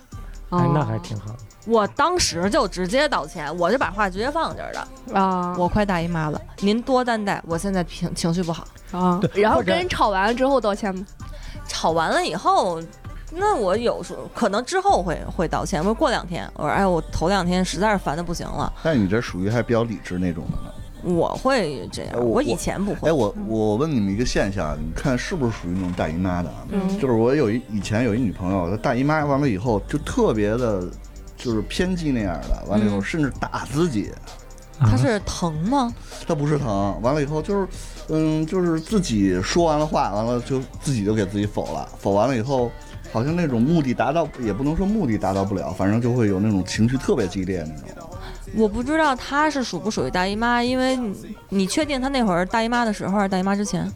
[0.50, 1.34] 哎，那还哦挺好。
[1.66, 5.18] 我当时就直接道歉，我就把话直接放这儿了。
[5.18, 8.68] 啊，我快大姨妈了，您多担待，我现在情情绪不好。
[8.92, 11.06] 啊，对然后跟人吵完了之后道歉吗？
[11.66, 12.82] 吵完了以后。
[13.32, 20.74] 那我有时候可能之后会会道歉，我说过两天，我说哎，我头两天实在是烦的不行了，但你这属于还比较理智那种的呢。
[21.02, 22.14] 我会这样。
[22.14, 23.08] 哎我我以前不会。
[23.08, 26.66] 哎，我我问你们一个现象，你看是不是属于那种大姨妈的啊？
[26.72, 30.84] 嗯就是我有一以前有一女朋友，她大姨妈完了以后就特别的，
[31.38, 34.12] 就是偏激那样的，完了以后嗯甚至打自己，
[34.80, 35.94] 啊他是疼吗？
[36.28, 37.68] 她不是疼，完了以后就是，
[38.10, 42.70] 嗯，就是自己说完了话，完了就自己就给自己否了，否完了以后。
[43.12, 48.10] 好像那种目的达到，也不能说目的达到不了，反正就会有那种情绪特别激烈那种。
[48.56, 51.16] 我不知道她是属不属于大姨妈，因为你
[51.50, 53.92] 你确定她那会儿大姨妈的时候还是大姨妈之前？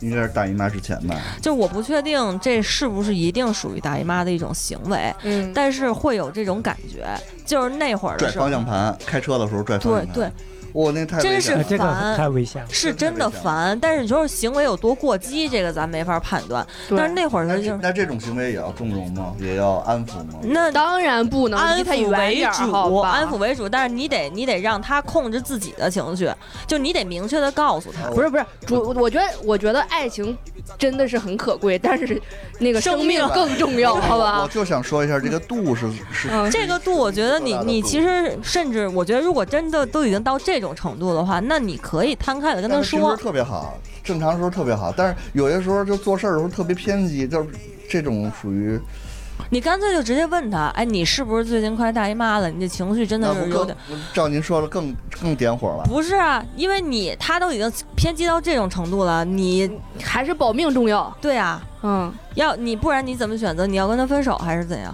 [0.00, 1.16] 应该是大姨妈之前吧？
[1.42, 7.04] 就是我不确定这是不是一定属于大姨妈的一种行为，嗯，但是会有这种感觉，
[7.44, 10.14] 就是那会儿的时候拽方，向盘，开车的时候拽方向盘。
[10.14, 10.32] 对对，
[10.78, 12.68] 哇，那太真是烦太危险了。
[12.70, 13.76] 是真的烦。
[13.80, 16.64] 但是你说行为有多过激，这个咱没法判断。
[16.90, 19.34] 但是那会儿他就是那这种行为也要纵容吗？
[19.40, 20.38] 也要安抚吗？
[20.42, 26.30] 那当然不能安抚为主，安抚为主，但是你得你得让他控制自己的情绪，
[26.66, 28.08] 就你得明确的告诉他。
[28.10, 30.36] 不是不是主，我觉得我觉得爱情
[30.78, 32.20] 真的是很可贵，但是
[32.60, 34.48] 那个生命更重要，好吧我？
[34.48, 43.16] 就想说一下，这个度是是嗯，这个度，我觉得你你其实甚至，我觉得如果真的都已经到这种程度的话，那你可以摊开了跟他说平时说。
[43.16, 47.48] 特别好，正常时候特别好，但是有些时候就做事儿的时候特别偏激，就是
[47.88, 48.80] 这种属于
[49.50, 52.50] 你干脆就直接问他，哎，你是不是最近快大姨妈了？
[52.50, 53.76] 你这情绪真的是有点。
[54.12, 55.84] 照您说的更更点火了。
[55.84, 59.70] 不是啊，因为你他都已经偏激到这种程度了，你
[60.02, 61.16] 还是保命重要。
[61.20, 63.64] 对啊，嗯，要你不然你怎么选择？
[63.64, 64.92] 你要跟他分手还是怎样？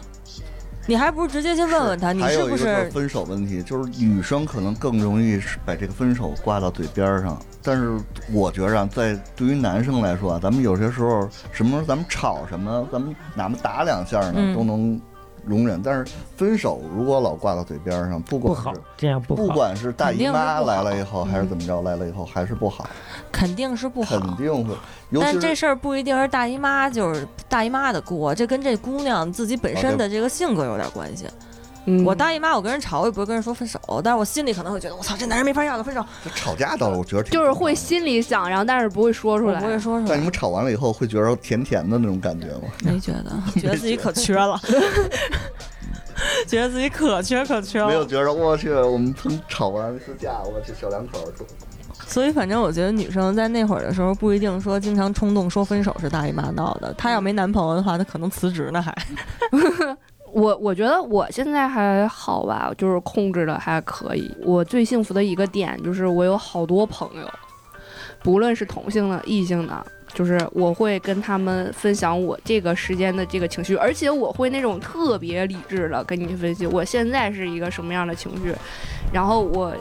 [0.87, 2.63] 你还不如直接去问问他，你还有是不是？
[2.65, 7.97] 一个分手问题，就是女生可能更容易把这个分手挂到嘴边儿上，但是
[8.33, 15.01] 我觉着啊，在对于男生来说啊，咱们有些时候什么时候咱们吵什么，咱们哪怕打两下呢，嗯都能
[15.47, 15.83] 容忍。
[15.83, 19.49] 但是分手如果老挂到嘴边儿上，不不好管是，这样不不。
[19.49, 22.89] 管是大姨妈来了以后，还是嗯怎么着来了以后，还是不好，
[23.31, 24.19] 肯定是不好。
[24.19, 24.75] 肯定会。
[25.21, 31.27] 但这事儿不一定是大姨妈就是大姨妈的锅，这跟这姑娘自己本身的这个性格有点关系。
[31.87, 39.61] 嗯我大姨妈，我跟人吵，我也不会跟人说分手，但是我心里可能会觉得，我操，这男人没法要了，分手，吵架倒是我觉得就是会心里想，然后但是不会说出来。
[39.61, 40.25] 不会说出来但你。
[40.25, 42.63] 们吵完了以后，会觉得甜甜的那种感觉吗？
[42.83, 44.59] 没觉得， 觉得自己可缺了，
[46.49, 47.89] 觉得自己可缺可缺了。
[47.89, 51.45] 没有觉得我去，我们曾吵完一次架，我去小两口儿就
[52.07, 56.95] 所以反正我觉得女生在那会儿的时候，不一定说经常冲动说分手是大姨妈闹的。
[56.97, 58.95] 她要没男朋友的话，她可能辞职呢还。
[60.35, 64.29] 我我觉得我现在还好吧，就是控制的还可以。
[64.43, 67.31] 我最幸福的一个点就是我有好多朋友，
[68.21, 78.53] 不论是同性的、异性的，就是我会跟他们分享我这个时间的这个情绪，而且我会那种特别理智的跟你分析我现在是一个什么样的情绪，
[79.13, 79.73] 然后我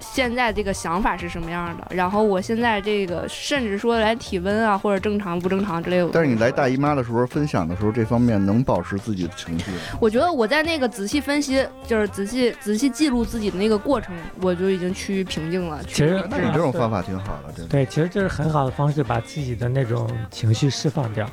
[0.00, 6.08] 现在这个想法是什么样的，然后我现在这个甚至说来体温啊或者正常不正常之类的。
[6.12, 9.70] 但是你来大姨妈的时候分享的时候，这方面能保持自己的情绪？
[10.00, 15.82] 我觉得我在那个仔细分析，就是仔细仔细记录自己的那个过程，我就已经趋于平静了。
[15.84, 17.68] 其实那你这种方法挺好的，真的。
[17.68, 21.28] 对，其实这是很好的方式，把自己的那种情绪释放掉。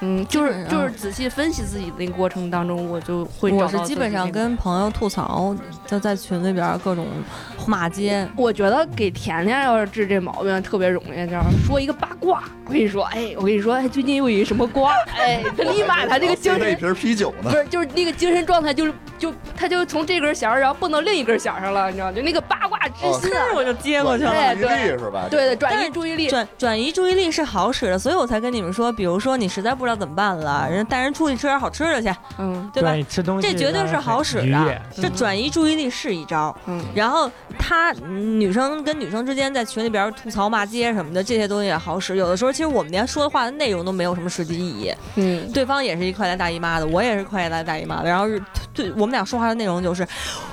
[0.00, 5.54] 嗯，就是就是仔细分析自己的那个过程当中，我就会找我是基本上跟朋友吐槽，
[5.86, 7.06] 就在群里边各种
[7.66, 8.26] 骂街。
[8.36, 22.12] 我觉得给甜甜要是治这毛病特别容易，这样说一个八卦，我跟你说，哎，我跟你说，哎，最近有一个什么瓜， 哎，他立马他这个精神喝一瓶啤酒呢 不，是，就是那个精神状态，就是就他就从这根弦儿，然后蹦到另一根弦上了，你知道吗？
[22.12, 23.44] 就那个八卦之心啊！
[23.54, 24.32] 我就接过去了。
[24.54, 25.26] 对注意力是吧？
[25.30, 26.28] 对对，转移注意力。
[26.28, 32.70] 转转移注意力是好使的，所以我才跟你们说，比如说你实在不知道怎么办了，人带人出去吃点好吃的去，嗯。
[32.72, 32.94] 对吧？
[33.08, 36.56] 吃东西这绝对是好使的这转移注意力是一招。
[36.66, 42.16] 嗯，然后他嗯女生跟女生之间在群里边吐槽骂街什么的，这些东西也好使。
[42.16, 48.42] 有的时候其实我们连说的话的内容都没有什么实际意义，嗯，对方也是一快来大姨妈的，我也是快来大姨妈的，然后是
[48.74, 50.06] 对我们俩说话的内容就是，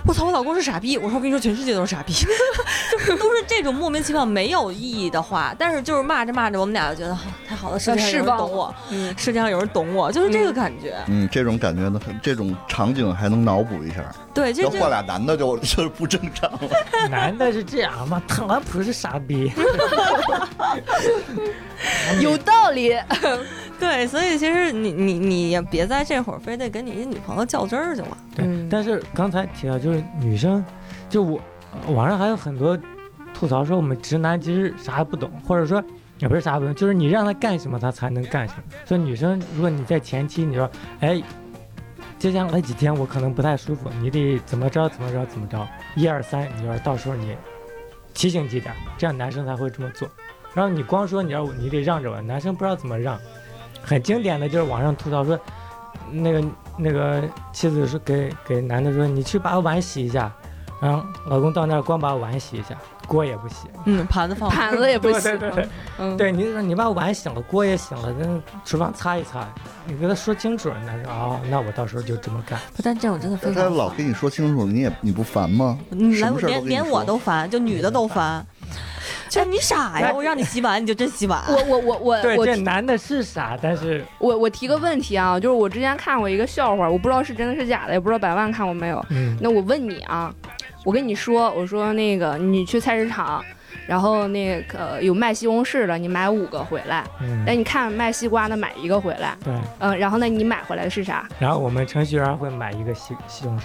[0.05, 10.95] 我操，我老公是傻逼，我说我跟你说全世界都是傻逼，就 是都是这种莫名其妙没有意义的话，但是就是骂着骂着，我们俩就觉得太好了，世界上有人懂我， 嗯世界上有人懂我，就是这个感觉。
[11.07, 14.03] 嗯，这种感觉呢，这种场景还能脑补一下。
[14.37, 16.59] 对，这换俩男的就就是不正常了。
[17.09, 18.21] 男的是这样吗？
[18.27, 19.51] 特朗普是傻逼，
[22.21, 22.95] 有道理。
[23.79, 28.17] 对，所以其实你你你也别在这会儿非得跟你女朋友较真儿去了。
[28.35, 30.63] 对，嗯但是刚才提到，就是女生，
[31.09, 31.41] 就我
[31.87, 32.77] 网上还有很多
[33.33, 35.83] 吐槽说我们直男其实啥也不懂，或者说
[36.19, 38.63] 也不是啥也不懂，就是你让他干什么他才能干什么。
[38.85, 40.69] 所以女生，如果你在前期你说，
[40.99, 41.19] 哎，
[42.19, 47.35] 接下来几天我可能不太舒服，你得怎么着怎么着怎么着，一二三，你要到时候你
[48.13, 50.09] 提醒几点，这样男生才会这么做。
[50.55, 53.19] 然后你光说你要你得让着我，男生不知道怎么让。
[53.83, 55.39] 很经典的就是网上吐槽说，
[56.11, 56.43] 那个
[56.75, 60.35] 那个妻子说给给男的说，你去把碗洗一下，
[60.79, 62.75] 然后老公到那儿光把碗洗一下，
[63.07, 63.67] 锅也不洗。
[63.85, 65.21] 嗯，盘子放盘子也不对。
[65.21, 69.47] 对对嗯，对，你说你把碗洗了，锅也洗了，那厨房擦一擦，
[69.85, 72.59] 你跟他说清楚，那是哦，那我到时候就这么干。
[72.75, 75.77] 不但这种真的非他常烦老跟你说清楚，你也你不烦吗？
[75.89, 78.45] 你来什么事儿连连我都烦，就女的都烦。
[79.29, 80.13] 就你傻呀！
[80.15, 81.43] 我让你洗碗，你就真洗碗。
[81.49, 89.05] 我我我我对，我这男的是傻，但是我我提个问题啊，就是我之前看过一个笑话，我不知道是真的是假的，也不知道百万看过没有。
[89.09, 90.33] 嗯，那我问你啊，
[90.87, 93.43] 我跟你说，我说那个你去菜市场，
[93.85, 97.03] 然后那个、呃有卖西红柿的，你买五个回来。
[97.19, 101.27] 嗯哎，你看卖西瓜的买一个回来，对，嗯、然后呢你买回来的是啥？
[101.39, 103.63] 然后我们程序员会买一个西西红柿，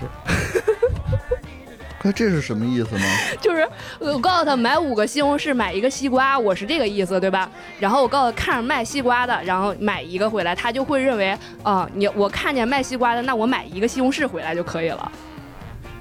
[2.02, 3.04] 那这是什么意思呢？
[3.40, 3.68] 就是
[4.00, 7.48] 我告诉他买五个西红柿买一个西瓜，我是这个意思，对吧？
[7.78, 15.12] 然后我告诉他看着卖西瓜的，然后买一个回来，他就会认为啊、你我看见卖西瓜的，那我买一个西红柿回来就可以了。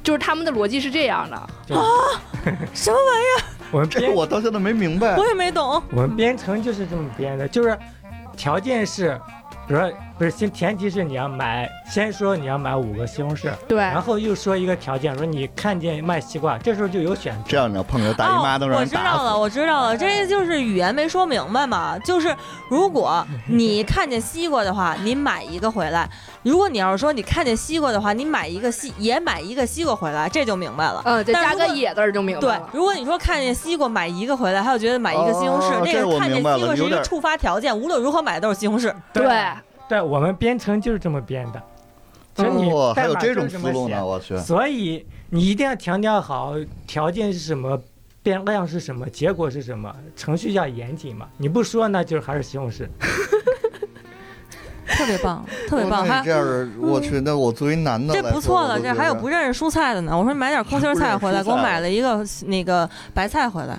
[0.04, 1.48] 就是他们的逻辑是这样的，啊
[2.74, 5.16] 什么玩意儿我们编这我到现在没明白？
[5.18, 5.26] 我。
[5.28, 5.82] 也没懂。
[5.92, 7.78] 我们编程就是这么编的，就是
[8.36, 9.18] 条件是，
[9.66, 17.44] 比如说不是先前提是你要买，先说你要买五个西红柿，对，然后又说一个条件，说你看见卖西瓜，这时候就有选择。
[17.48, 18.90] 这样你要碰着大姨妈，能让哦、我人打死。
[18.90, 21.98] 知道了，我知道了，这就是语言没说明白嘛。
[22.00, 22.36] 就是
[22.70, 26.06] 如果你看见西瓜的话，你买一个回来；
[26.44, 31.02] 如果你要是说你看见西瓜的话，你买一个西也买一个西瓜回来，这就明白了。
[31.06, 32.80] 嗯，再加个野字儿就明白了对，。
[32.80, 38.92] 如果你说看见西瓜买一个回来，还有觉得买一个西红柿，哦这这个看见西瓜是一个触发条件，无论如何买都是西红柿。
[39.14, 39.28] 对，
[39.88, 41.62] 对，我们编程就是这么编的。
[42.34, 44.38] 其实你哦，还代码有这种就是么写思路呢，我去。
[44.38, 46.56] 所以你一定要强调好
[46.88, 47.80] 条件是什么，
[48.24, 51.28] 变量是什么，结果是什么，程序要严谨嘛。
[51.38, 52.88] 你不说那就是还是西红柿。
[55.02, 60.18] 特别棒， 特别棒，哦那还这样儿，我去，那我作为男的这不错了，这还有不认识蔬菜的呢。
[60.18, 63.78] 我说买点空心儿菜回来，给我买了一个那个白菜回来。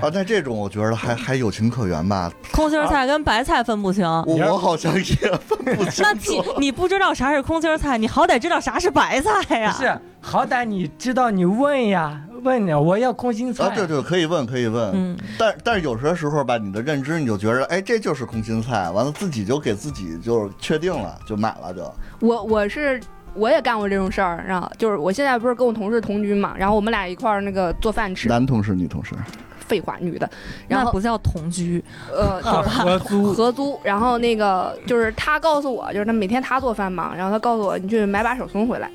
[0.00, 2.32] 啊，那这种我觉得还还有情可原吧。
[2.50, 4.06] 空心儿菜跟白菜分不清。
[4.26, 5.02] 我我好像也
[5.46, 6.42] 分不清 那你。
[6.58, 9.74] 你不知道啥是空心儿菜，你好歹知道啥是白菜呀？
[9.76, 13.64] 不是，好歹你知道你问呀，问你，我要空心菜。
[13.64, 14.90] 啊，对对，可以问，可以问。
[14.94, 21.92] 嗯，但但是有些时候吧，你的认知你就觉得，哎，这就是空心菜，完了自己就给自己就确定了，就买了就。
[22.20, 23.00] 我我是
[23.34, 29.14] 我也干过这种事儿，然后就是我现在不是跟我同事同居嘛，然后我们俩一块儿那个做饭吃，男同事、女同事，
[29.58, 30.28] 废话女的，
[30.66, 33.32] 然后那不叫同居，呃啊， 合租。
[33.32, 38.90] 合租，然后那个就是他告诉我，就是他每天他做饭嘛，然后他告诉我你去买把小葱回来，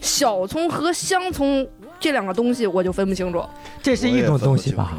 [0.00, 1.66] 小葱和香葱
[2.04, 3.42] 这两个东西我就分不清楚，
[3.82, 4.92] 这是一种东西吧？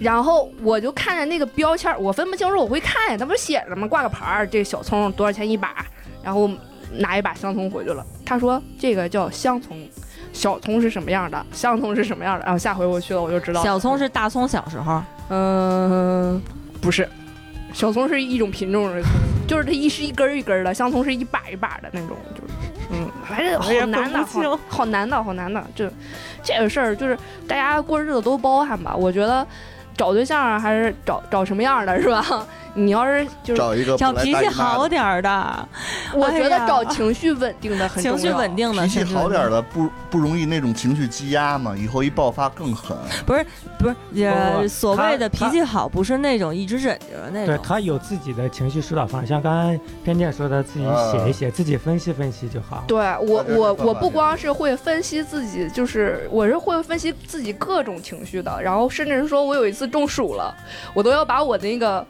[0.00, 3.84] 然后我就看着那个标签儿，我分不清楚，我会看呀，它不是写着吗？
[3.88, 5.84] 挂个牌儿，这小葱多少钱一把，
[6.22, 6.48] 然后
[6.92, 8.06] 拿一把香葱回去了。
[8.24, 9.76] 他说这个叫香葱，
[10.32, 12.44] 小葱是什么样的，香葱是什么样的。
[12.44, 13.66] 然后下回我去了我就知道了。
[13.66, 16.40] 小葱是大葱小时候，嗯、
[16.80, 17.08] 不是，
[17.72, 19.10] 小葱是一种品种的葱，
[19.48, 22.52] 就是它一是一根儿一根儿的，香葱是一把一把的那种，就是
[23.32, 25.64] 嗯，还是好难的，好好难的，好难的。
[25.74, 25.88] 就
[26.42, 27.16] 这个事儿就是
[27.48, 29.46] 大家过日子都包含吧，我觉得。
[29.94, 32.24] 找对象啊还是找找什么样的是吧？
[32.74, 35.68] 你要是就是，找一个找脾气好点儿的，
[36.14, 38.18] 我觉得找情绪稳定的很重要。
[38.18, 42.96] 情绪稳定的，脾气好点儿的不不容易那种情绪积压嘛，以后一爆发更狠。
[43.26, 43.44] 不是
[43.78, 47.54] 不是，不呃，不所谓的脾气好，不是那种一直忍着的那种。
[47.54, 52.84] 对他有自己的情绪疏导方式，像刚刚边店说的，自己写一写，自己分析分析就好。
[52.86, 60.54] 对我我我不光是会分析自己，就是我是会分析自己各种情绪的，然后甚至是说我有一次中暑了，
[60.94, 62.04] 我都要把我那个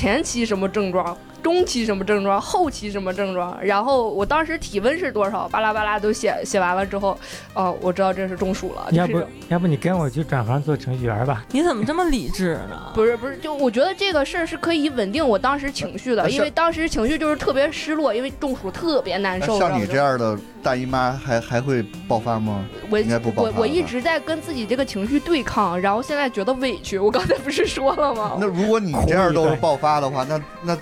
[0.00, 1.18] 前期什么症状。
[1.42, 7.18] 中期什么症状，后期什么症状，然后我当时体温是多少，巴拉巴拉都写写完了之后，
[7.54, 8.88] 哦，我知道这是中暑了。
[8.92, 11.44] 要不就是要不你跟我去转行做程序员吧？
[11.52, 12.92] 你怎么这么理智呢？
[12.94, 19.58] 不是不是，就我觉得这个事儿是可以稳定我当时情绪的，因为当时情绪就是特别失落，因为中暑特别难受。
[19.58, 22.64] 像你这样的大姨妈还还会爆发吗？
[22.90, 26.98] 我应该不爆我我一直在跟自己这个情绪对抗，然后现在觉得委屈。
[26.98, 28.36] 我刚才不是说了吗？
[28.40, 30.76] 那如果你这样都是爆发的话，那那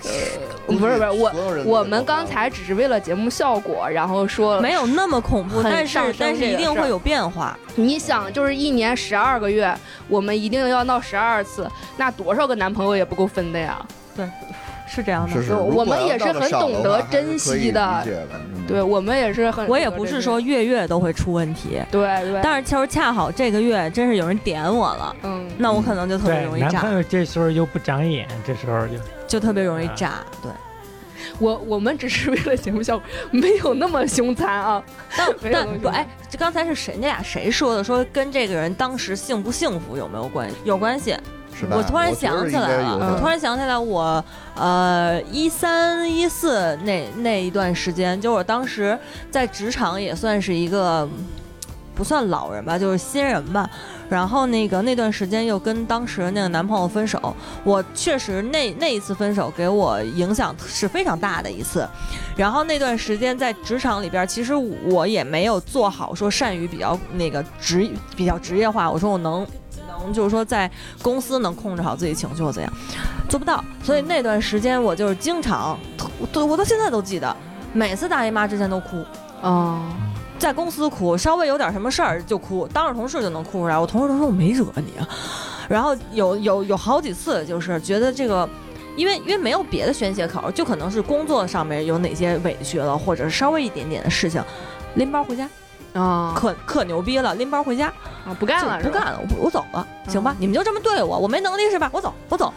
[0.65, 1.31] 不是不是我
[1.65, 7.57] 我们刚才只是为了节目效果，然后说没有那么恐怖，但是但是一定会有变化。
[7.75, 9.73] 你想，就是一年十二个月，
[10.07, 13.85] 我们一定要闹十二次，那多少个男朋友也不够分的呀？
[14.15, 14.27] 对
[14.89, 18.27] 是这样的，是是，我们也是很懂得珍惜的的真的
[18.67, 28.93] 对我们也是很，我也不是说月月都会出问题，对对，但是其实恰好这个月真是有人点我了，嗯，那我可能就特别，容易炸，男朋友这时候又不长眼，这时候就
[29.27, 30.15] 就特别容易炸。
[30.41, 30.51] 对，
[31.39, 34.83] 我我们只是为了节目效果，没有那么凶残啊。
[35.17, 37.83] 但 但不哎，这刚才是谁那俩谁说的？
[37.83, 40.55] 说跟这个人当时幸不幸福有没有关系？
[40.63, 41.15] 有关系。
[41.59, 41.75] 是吧？
[41.75, 48.95] 我突然想起来了，我突然想起来我，呃一三一四那那一段时间，就我当时
[49.31, 51.09] 在职场也算是一个
[51.95, 53.67] 不算老人吧，就是新人吧。
[54.09, 61.87] 然后那个那段时间又跟当时那个男朋友分手，我确实那那一次分手给我影响是非常大的一次。
[62.35, 69.45] 然后那段时间在职场里边，其实我也没有做好说善于比较那个职比较职业化，我说我能
[69.99, 70.69] 能就是说在
[71.01, 72.71] 公司能控制好自己情绪或怎样，
[73.27, 73.63] 做不到。
[73.83, 75.77] 所以那段时间我就是经常，
[76.31, 77.35] 对我到现在都记得，
[77.73, 79.03] 每次大姨妈之前都哭。
[79.41, 79.81] 哦，
[80.39, 83.77] 在公司哭，稍微有点什么事儿就哭，当着同事就能哭出来。
[83.77, 85.07] 我同事都说我没惹你啊。
[85.67, 88.47] 然后有有有好几次，就是觉得这个，
[88.95, 94.41] 因为因为没有别的宣泄口，就可能是工作上面有哪些委屈了，或者是稍微一点点的事情，
[94.95, 95.49] 拎包回家，
[95.93, 97.87] 啊可可牛逼了，拎包回家，
[98.25, 100.35] 啊，不干了，不干了，我不我走了，行吧？
[100.39, 101.89] 你们就这么对我，我没能力是吧？
[101.91, 102.53] 我走，我走。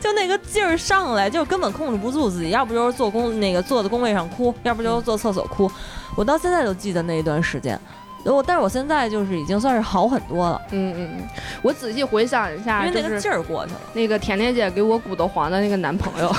[0.00, 5.70] 就那个劲儿上来，就根本控制不住自己，要不就是坐工那个坐在工位上哭，要不就是坐厕所哭。
[6.16, 7.78] 我到现在都记得那一段时间。
[8.24, 11.28] 我但是我现在就是已经算是好很多了，嗯嗯嗯，
[11.62, 13.80] 我仔细回想一下，因为那个劲儿过去了。
[13.92, 16.34] 那个甜甜姐给我鼓捣黄的那个男朋友，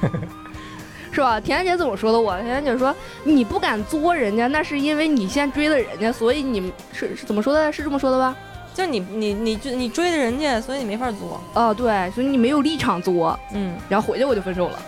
[1.12, 1.38] 是吧？
[1.38, 2.34] 甜甜姐怎么说的我？
[2.40, 2.94] 甜甜姐说
[3.24, 7.70] 你不敢作人家，那是因为你先追的人家，所以你是是怎么说的？
[7.70, 8.34] 是这么说的吧？
[8.76, 11.40] 就你你你追你追的人家，所以你没法作。
[11.54, 14.78] 哦，对，所以你没有立场作，嗯，然后回去我就分手了。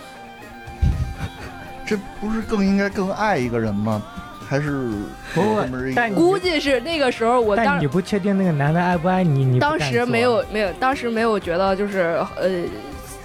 [1.87, 3.99] 这不是更应该更爱一个人吗？
[4.47, 4.91] 还是
[5.95, 12.49] 但估计是那个时候我当但你不确定那个男的爱不爱你，你当时没有没有，当时没有觉得就是呃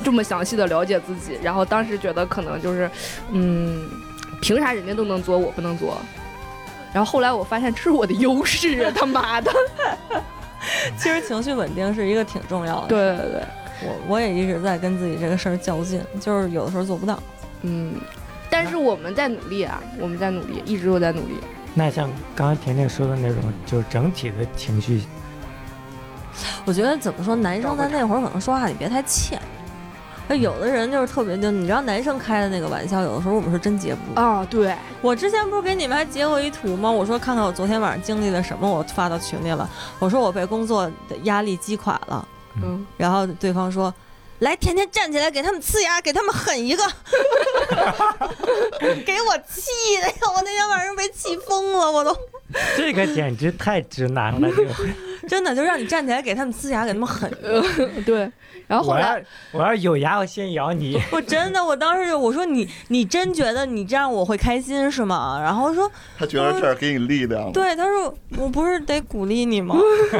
[0.02, 2.90] 这么详细的了解自己，然后当时觉得可能就是
[3.32, 3.88] 嗯，
[4.42, 5.96] 凭啥人家都能做我不能做？
[6.92, 9.50] 然后后来我发现这是我的优势啊， 他妈的！
[10.96, 13.42] 其实情绪稳定是一个挺重要的。，对对对，
[13.82, 17.22] 我我也一直在跟自己这个事儿较劲，就是有的时候做不到。
[17.62, 17.94] 嗯，
[18.50, 21.34] 但是我们在努力啊，我们在努力，一直都在努力。
[21.74, 25.02] 那像刚刚甜甜说的那种，就是整体的情绪，
[26.64, 29.40] 我觉得怎么说，男生在那会儿可能说话你别太欠。
[30.28, 34.20] 那有的人就是特别，就你知道男生开的那个玩笑，有的时候我们是真接不住。
[34.20, 36.90] 啊，对，我之前不是给你们还截过一图吗？
[36.90, 39.68] 我说看看我昨天晚上经历了什么，我发到群里了。
[39.98, 42.28] 我说我被工作的压力击垮了，
[42.62, 43.92] 嗯，然后对方说。
[44.44, 46.84] 来，甜甜站起来，给他们呲牙，给他们狠一个，
[49.04, 50.14] 给我气的呀！
[50.36, 52.14] 我那天晚上被气疯了，我都
[52.76, 54.48] 这个简直太直男了。
[54.54, 54.74] 这个，
[55.26, 57.88] 真的就让你站起来，给他们呲牙，给他们狠一个。
[58.04, 58.30] 对。
[58.66, 59.18] 然后后我来
[59.52, 60.98] 要我要有牙，我先咬你。
[61.10, 65.38] 我真的，我当时就我说你，你真觉得你这样我会开心是吗？
[65.42, 67.52] 然后说他觉得这儿给你力量。
[67.52, 69.76] 对，他说我不是得鼓励你吗？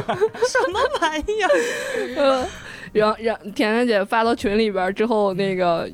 [0.47, 2.47] 什么玩意儿？
[2.95, 5.89] 呃，让让甜甜姐发到群里边儿之后，那个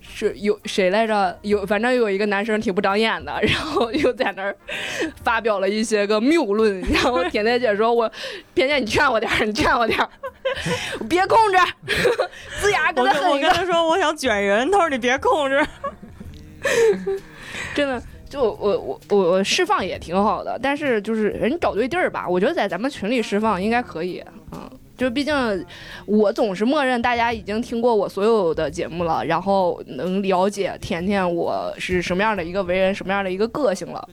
[0.00, 1.36] 是有谁来着？
[1.42, 4.56] 有反正有一个男生挺不长眼的，然后又在那儿
[5.22, 8.10] 发表了一些个谬论，然后甜甜姐说我，
[8.54, 10.08] 甜甜你劝我点儿，你劝我点儿，
[11.08, 11.58] 别控制，
[12.62, 15.64] 龇牙跟他我跟我狠一个，跟他说，我想卷人，他说你别控制。
[17.74, 18.02] 真的。
[18.30, 24.22] 就我我我我释放也挺好的，但是就是人找对地儿吧，我觉得在咱们群里释放应该可以，
[24.52, 25.66] 嗯，就毕竟
[26.04, 34.08] 我总是默认大家已经听过我所有的节目了，然后能了解甜甜我是什么样的一个为人，什么样的一个个性了，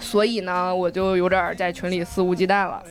[0.00, 2.82] 所以呢，我就有点儿在群里肆无忌惮了。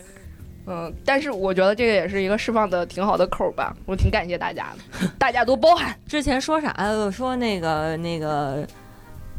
[0.66, 5.94] 嗯，但是我觉得这个也是一个释放的挺好的口儿吧，我挺感谢大家的，大家多包涵。
[6.08, 6.74] 之前说啥？
[6.80, 8.66] 我说那个那个，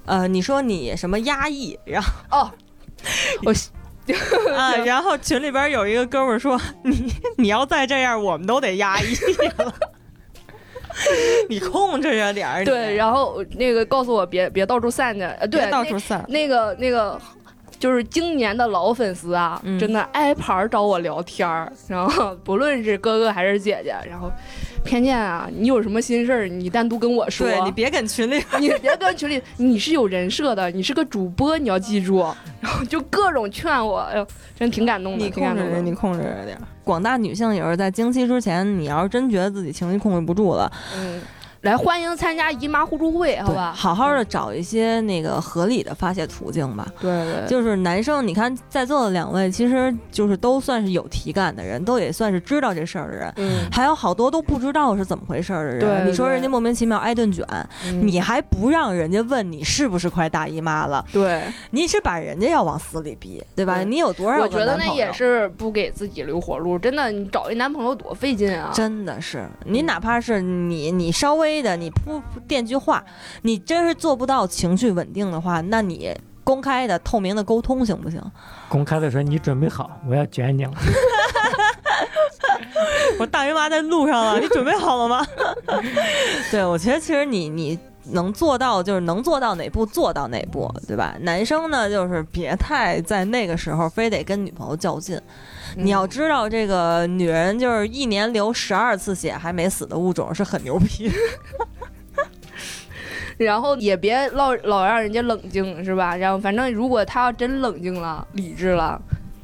[0.04, 2.50] 呃，你说你什么压抑，然后哦，
[3.46, 3.54] 我
[4.54, 9.14] 啊，然后群里边有一个哥们儿说，你你要再这样，我们都得压抑
[9.56, 9.74] 了。
[11.48, 16.24] 你控制着点儿，你对，然后那个告诉我别别到处散去，呃，对别，到处散。
[16.28, 17.20] 那个那个。
[17.84, 24.32] 就是今年的老粉丝啊，嗯真的挨盘儿找我聊天儿，然后不论是哥哥还是姐姐，然后
[24.82, 32.24] 偏见啊，你有什么心事儿，你单独跟我说，对你别跟群里你别跟群里，你是有人设的，你是个主播，你要记住。
[32.62, 34.26] 然后就各种劝我，哎呦，
[34.56, 35.30] 真挺感动的，你。
[35.30, 36.58] 控制着，你控制着点。
[36.82, 41.20] 广大女性也是在经期之前，你要是真觉得自己情绪控制不住了，嗯，
[41.64, 43.72] 来欢迎参加姨妈互助会，好吧？
[43.74, 46.86] 好好的找一些那个合理的发泄途径吧。
[47.00, 53.32] 对对，就是男生，你看在座的两位，其实就是都算是有体感的人，都也算是知道这事儿的人。
[53.36, 57.42] 嗯，还有好多都不知道是怎么回事儿的人，对你说人家莫名其妙挨顿卷，
[57.86, 63.76] 嗯你还不让人家问你是不是快大姨妈了，对，你是把人家要往死里逼，对吧？
[63.76, 66.78] 对你有多少个我觉得那也是不给自己留活路。
[66.78, 68.70] 真的，你找一男朋友多费劲啊！
[68.74, 73.04] 真的是，你哪怕是你你稍微的你不垫句话，
[73.42, 78.20] 你真是做不到情绪稳定的话，那你公开的透明的沟通行不行？
[78.68, 80.72] 公开的说你准备好，我要卷你了。
[83.18, 85.24] 我大姨妈在路上了，你准备好了吗？
[86.50, 87.78] 对，我觉得其实你你
[88.10, 91.14] 能做到就是能做到哪步做到哪步，对吧？
[91.20, 95.18] 男生呢，就是别太在那个时候非得跟女朋友较劲。
[95.76, 101.14] 你要知道，这个女人就是一年流十二次血还没死的物种是很牛逼的。
[103.36, 106.14] 然后也别老老让人家冷静，是吧？
[106.16, 109.00] 然后反正如果她要真冷静了、理智了，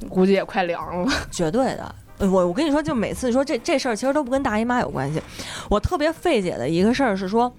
[0.08, 1.12] 估计也快凉了。
[1.30, 1.94] 绝对的。
[2.18, 5.20] 呃我我跟你说，就每次说这这事儿，其实都不跟大姨妈有关系。
[5.68, 7.52] 我特别费解的一个事儿是说，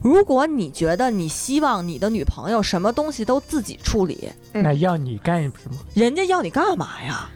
[0.00, 5.76] 如果你觉得你希望你的女朋友什么东西都自己处理，嗯那要你干什么？
[5.94, 7.28] 人家要你干嘛呀？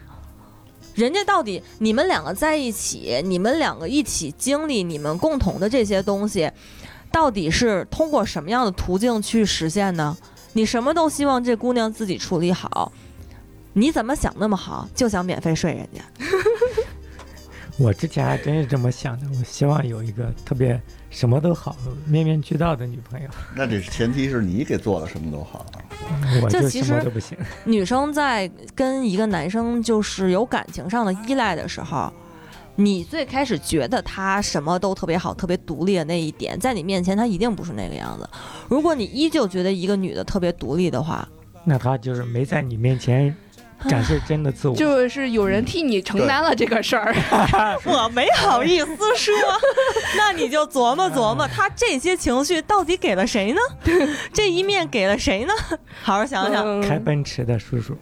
[0.95, 6.51] 人家到底你们两个在一起，你们两个一起经历你们共同的这些东西，
[7.11, 10.17] 到底是通过什么样的途径去实现呢？
[10.53, 12.91] 你什么都希望这姑娘自己处理好，
[13.73, 16.01] 你怎么想那么好，就想免费睡人家？
[17.79, 23.29] 我之前还真是这么想的，我希望有一个特别什么都好、面面俱到的女朋友。
[23.55, 25.65] 那这前提是你给做的什么都好。
[26.43, 27.37] 我就什么就其实都不行。
[27.63, 32.11] 女生在跟一个男生就是有感情上的依赖的时候，
[32.75, 38.29] 你最开始觉得他什么都特别好、特别独立的那一点，在你面前他一定不是那个样子。
[38.67, 41.25] 如果你依旧觉得一个女的特别独立的话，
[41.63, 43.33] 那他就是没在你面前
[43.87, 44.75] 展示真的自我。
[44.75, 47.15] 就是有人替你承担了这个事儿。
[47.85, 49.33] 我没好意思说，
[50.17, 53.61] 那你就琢磨琢磨，他这些情绪到底给了谁呢？
[54.33, 55.53] 这一面给了谁呢？
[56.01, 56.65] 好好想想。
[56.65, 57.95] 嗯开奔驰的叔叔，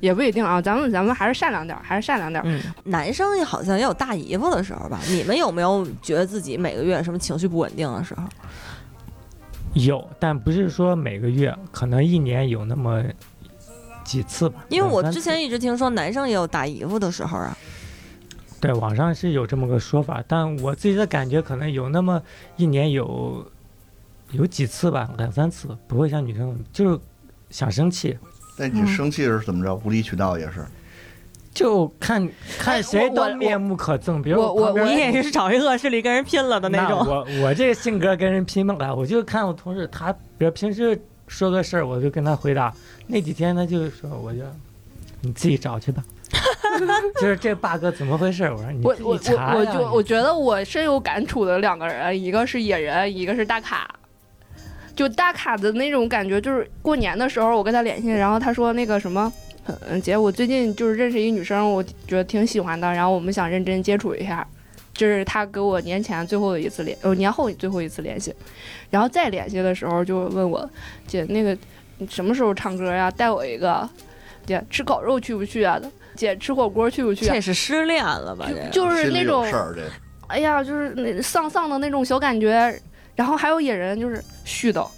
[0.00, 4.98] 也不一定啊，咱们咱们还是善良点儿，还是善良点男生好像也有大姨夫的时候吧？
[5.08, 8.22] 你们有没有觉得自己每个月什么情绪不稳定的时候？
[9.74, 13.02] 有，但不是说每个月，可能一年有那么
[14.04, 14.64] 几次吧。
[14.68, 17.56] 因为我之前一直听说男生也有打姨夫的时候啊。
[18.60, 22.22] 对网上是有这么个说法，但我自己的感觉可能有那么
[22.56, 23.44] 一年有
[24.30, 27.00] 有几次吧，两三次，不会像女生就是
[27.50, 28.16] 想生气，
[28.56, 29.74] 但你生气是怎么着？
[29.84, 30.64] 无理取闹也是。
[31.54, 32.28] 就看
[32.58, 34.22] 看谁我我都面目可憎。
[34.22, 36.98] 比如我我旁边你也是 找一恶势力跟人拼了的那种。
[37.06, 40.98] 我我这个性格跟人拼不了，我就看我同事，他比如平时
[41.28, 42.72] 说个事儿，我就跟他回答，
[43.06, 44.40] 那几天他就说，我就
[45.20, 46.02] 你自己找去吧。
[47.20, 48.44] 就是这 bug 怎么回事？
[48.44, 53.88] 我说你自我我我就我觉得我深有感触的两个人，一个是野人，一个是大卡。
[54.94, 59.32] 就大卡的那种感觉，就是过年的时候我跟他联系，然后他说那个什么，
[59.66, 64.46] 嗯姐，我最近就是认识一女生，我觉得挺喜欢的，然后我们想认真接触一下。
[64.92, 68.34] 就是她给我年前最后的一次联，呃，年后最后一次联系，
[68.90, 70.68] 然后再联系的时候就问我
[71.06, 71.56] 姐，那个
[71.96, 73.10] 你什么时候唱歌呀？
[73.10, 73.88] 带我一个，
[74.44, 75.80] 姐吃烤肉去不去啊？
[76.14, 77.40] 姐吃火锅去不去啊这？
[77.40, 78.46] 是失恋了吧？
[78.48, 79.82] 这就是那种事儿，这
[80.26, 82.78] 哎呀，就是那丧丧的那种小感觉。
[83.14, 84.88] 然后还有野人就是絮叨，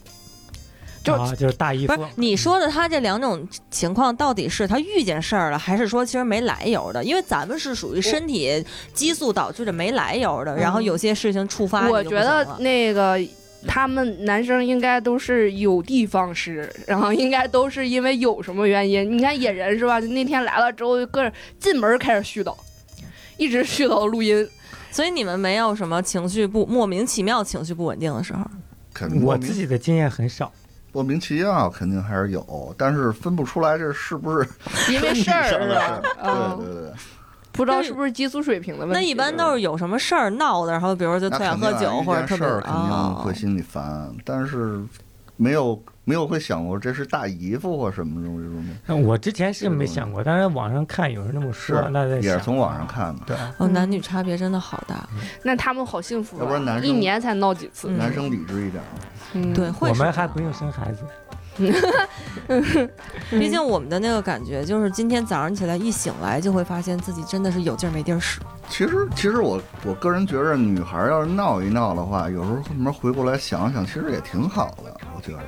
[1.05, 7.05] 就啊，就是大姨夫不是，你说的他这两种情况，到底是他遇见事儿了，还是说其实没来由的？
[7.05, 13.21] 因为咱们是属于身体激素导致的没来由的，然后有些事情触发我觉得那个
[13.67, 19.17] 他们男生应该都是有的放矢，然后应该都是因为有什么原因。
[19.17, 20.01] 你看野人是吧？
[20.09, 22.57] 那天来了之后，就搁这进门开始絮叨，
[23.37, 24.49] 一直絮叨录音。
[24.91, 28.41] 所以你们没有什么情绪不莫名其妙情绪不稳定的时候。
[28.93, 30.53] 肯定莫我自己的经验很少。
[30.95, 34.49] 莫名其妙，肯定还是有，但是分不出来这是不是
[34.91, 36.01] 因为事儿是吧
[36.59, 36.93] 对，对对，
[37.53, 38.95] 不知道是不是激素水平的问题。
[38.95, 44.81] 那一般都是有什么事儿闹的，然后比如说就特想喝酒或者特别事儿肯定啊会心里烦，但是
[45.37, 53.23] 没有没有会想过这是大姨夫或什么这种这种那我之前是没想过，但是网上看有人那么说，那在也是从网上看的。
[53.27, 55.09] 对，哦，男女差别真的好大。
[55.43, 57.89] 那他们好幸福啊要不然男，生一年才闹几次。
[57.91, 58.83] 嗯男生理智一点，
[59.33, 61.05] 嗯对，会我们还不用生孩子。
[63.31, 68.41] 毕竟我们的那个感觉就是今天早上起来一醒来就会发现自己真的是有劲儿没地儿使。
[68.69, 74.97] 其实其实我我个人觉着，女孩要是闹一闹的话，有时候后面回过来想想，其实也挺好的。
[75.15, 75.43] 我觉着，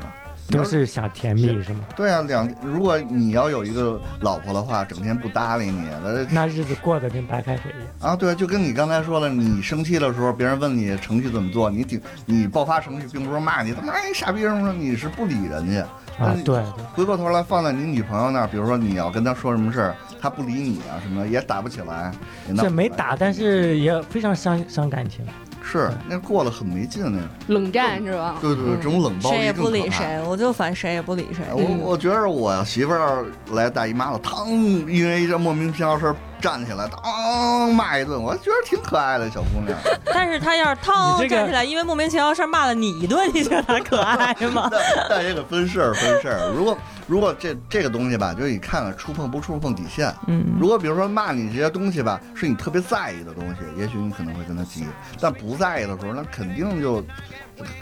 [0.51, 1.81] 都是想甜蜜是吗？
[1.97, 8.13] 对啊，两如果你要有一个老婆的话，整天不搭理你，那那日子过得跟白开水一样。
[8.13, 15.87] 啊，对，就跟你刚才说了，你生气的时候，别人问你程序怎么做，你顶你爆发程序，并不是骂你，他妈哎傻逼什么的，你是不理人家。
[16.19, 22.11] 啊，对对，回过头来放在你女朋友那儿，比如说你要跟她说什么事儿，她不理你啊什么的，也打不起来
[22.57, 25.27] 这没打，但是也非常伤伤感情。
[25.69, 27.29] 是那过得很没劲那个。
[27.49, 28.37] 冷战是吧？
[28.41, 29.79] 对对对，嗯这种冷暴力谁也力更可怕。
[29.79, 31.45] 不理谁，我就烦谁也不理谁。
[31.53, 39.77] 我我觉得我媳妇儿来大姨妈了，嘡，因为这莫名其妙事儿站起来，当骂一顿，我觉得挺可爱的小姑娘。
[40.07, 44.69] 但是她要是涛你这个站起来，因为莫名其妙的事儿骂了你一顿，你觉得她可爱吗？
[44.71, 44.81] 但
[45.11, 46.53] 但也得分事儿分事儿。
[46.57, 46.79] 如果
[47.09, 50.15] 如果这这个东西吧，就是你看看触碰不触碰底线。
[50.29, 54.85] 嗯，如果比如说骂你这些东西吧，是你特别在意的东西，也许你可能会跟他急；
[55.21, 57.05] 但不在意的时候，那肯定就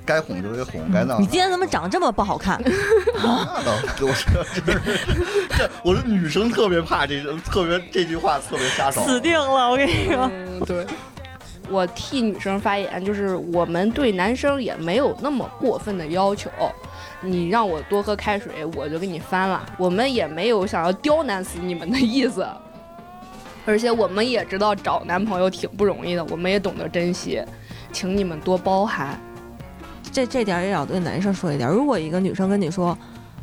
[0.04, 2.60] 该哄就得哄，该闹你今天怎么长这么不好看？
[3.16, 5.06] 那倒，我这就是
[5.56, 9.02] 这，我是女生特别怕这特别这句话特别杀手。
[9.02, 9.70] 死定了！
[9.70, 10.86] 我跟你说，嗯，对。
[11.70, 16.50] 我替女生发言，就是我们对男生也没有那么过分的要求。
[17.22, 19.64] 你让我多喝开水，我就给你翻了。
[19.78, 22.46] 我们也没有想要刁难死你们的意思。
[23.64, 27.42] 而且我们也知道找男朋友挺不容易的，我们也懂得珍惜，
[27.94, 29.18] 请你们多包涵。
[30.14, 31.68] 这这点儿也要对男生说一点。
[31.68, 32.96] 如果一个女生跟你说，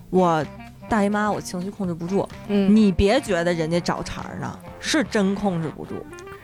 [0.10, 0.44] 我
[0.88, 5.96] 大姨妈，我情绪控制不住，嗯，你别觉得人家找茬儿呢，是真控制不住。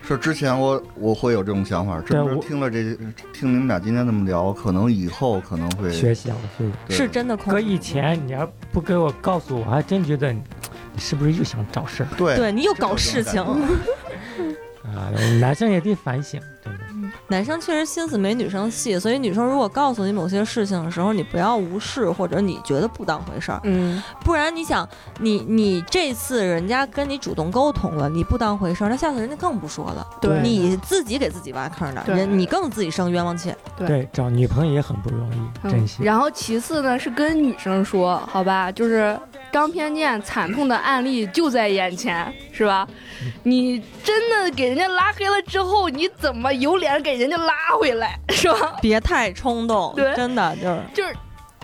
[0.01, 2.83] 是之前我我会有这种想法，真是对我听了这
[3.31, 6.93] 听你们俩今天这么聊，可能以后可能会学习啊，学习。
[6.93, 7.65] 是真的控搁制。
[7.65, 10.41] 以前你要不给我告诉我，我还真觉得你
[10.93, 13.41] 你是不是又想找事儿对对你又搞事情，
[14.83, 15.11] 啊？
[15.39, 16.83] 男生也得反省，真的。
[17.27, 24.87] 男生确实心思没女生细，所以女生如果告诉你某些事情的时候，你不要无视，或者你觉得不当回事儿，嗯，不然你想，
[25.19, 33.53] 你你这次人家跟你主动沟通了，你不当回事儿，那下次人家更不说了，对你自己给自己挖坑的，对人你更自己生冤枉气。
[33.77, 36.03] 对对，找女朋友也很不容易，嗯珍惜。
[36.03, 39.17] 然后其次呢是跟女生说，好吧，就是
[39.51, 42.87] 张偏见惨痛的案例就在眼前，是吧？
[43.43, 48.77] 你真的给人家拉黑了之后，你怎么有脸给人家拉回来，是吧？
[48.81, 51.15] 别太冲动，对真的就是就是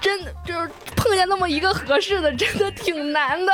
[0.02, 3.54] 真的就是碰见那么一个合适的，真的挺难的。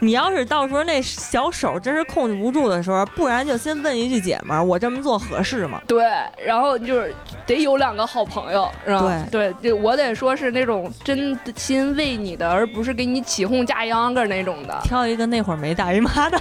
[0.00, 5.80] 你要是到时候那小手真是控制不住的时候，不然就先问一句姐们儿，我这么做合适吗？
[5.86, 6.04] 对，
[6.44, 7.14] 然后就是
[7.46, 9.26] 得有两个好朋友，是吧？
[9.30, 14.78] 对对，我得说是那种真心为你的，而不是给你起哄架秧歌那种的。
[14.84, 16.38] 挑一个那会儿没大姨妈的，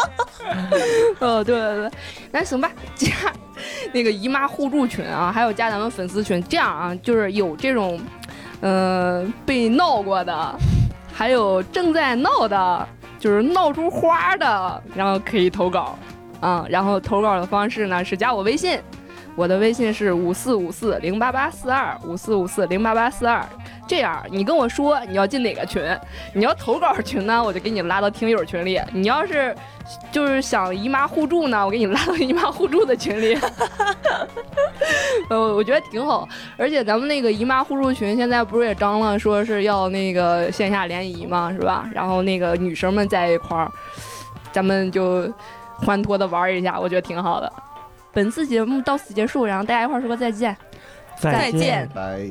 [1.20, 1.90] 哦，对对对，
[2.30, 3.08] 那行吧，加
[3.92, 7.98] 那个姨妈互助群啊，还有加咱们粉丝群，这样啊，就是有这种，
[8.60, 10.54] 呃，被闹过的，
[11.16, 12.88] 还有正在闹的，
[13.18, 15.98] 就是闹出花的，然后可以投稿，
[16.40, 18.78] 啊、然后投稿的方式呢是加我微信，
[19.36, 23.46] 我的微信是五四五四零八八四二五四五四零八八四二。
[23.86, 25.82] 这样，你跟我说你要进哪个群，
[26.32, 28.80] 你要投稿群呢，我就给你拉到听友群里。
[28.92, 29.54] 你要是
[30.10, 33.38] 就是想姨妈互助呢，我给你拉到姨妈互助的群里。
[35.28, 36.26] 呃，我觉得挺好，
[36.56, 41.88] 而且咱们那个姨妈互助群现在不是也张了，说是要那个线下联谊嘛，是吧？
[41.94, 43.70] 然后那个女生们在一块儿。
[44.52, 45.30] 咱们就
[45.74, 47.52] 欢脱的玩一下，我觉得挺好的。
[48.16, 50.56] 本次节目到此结束，然后大家一块儿说个再见。
[51.20, 51.88] 再见见。
[51.94, 52.30] 拜。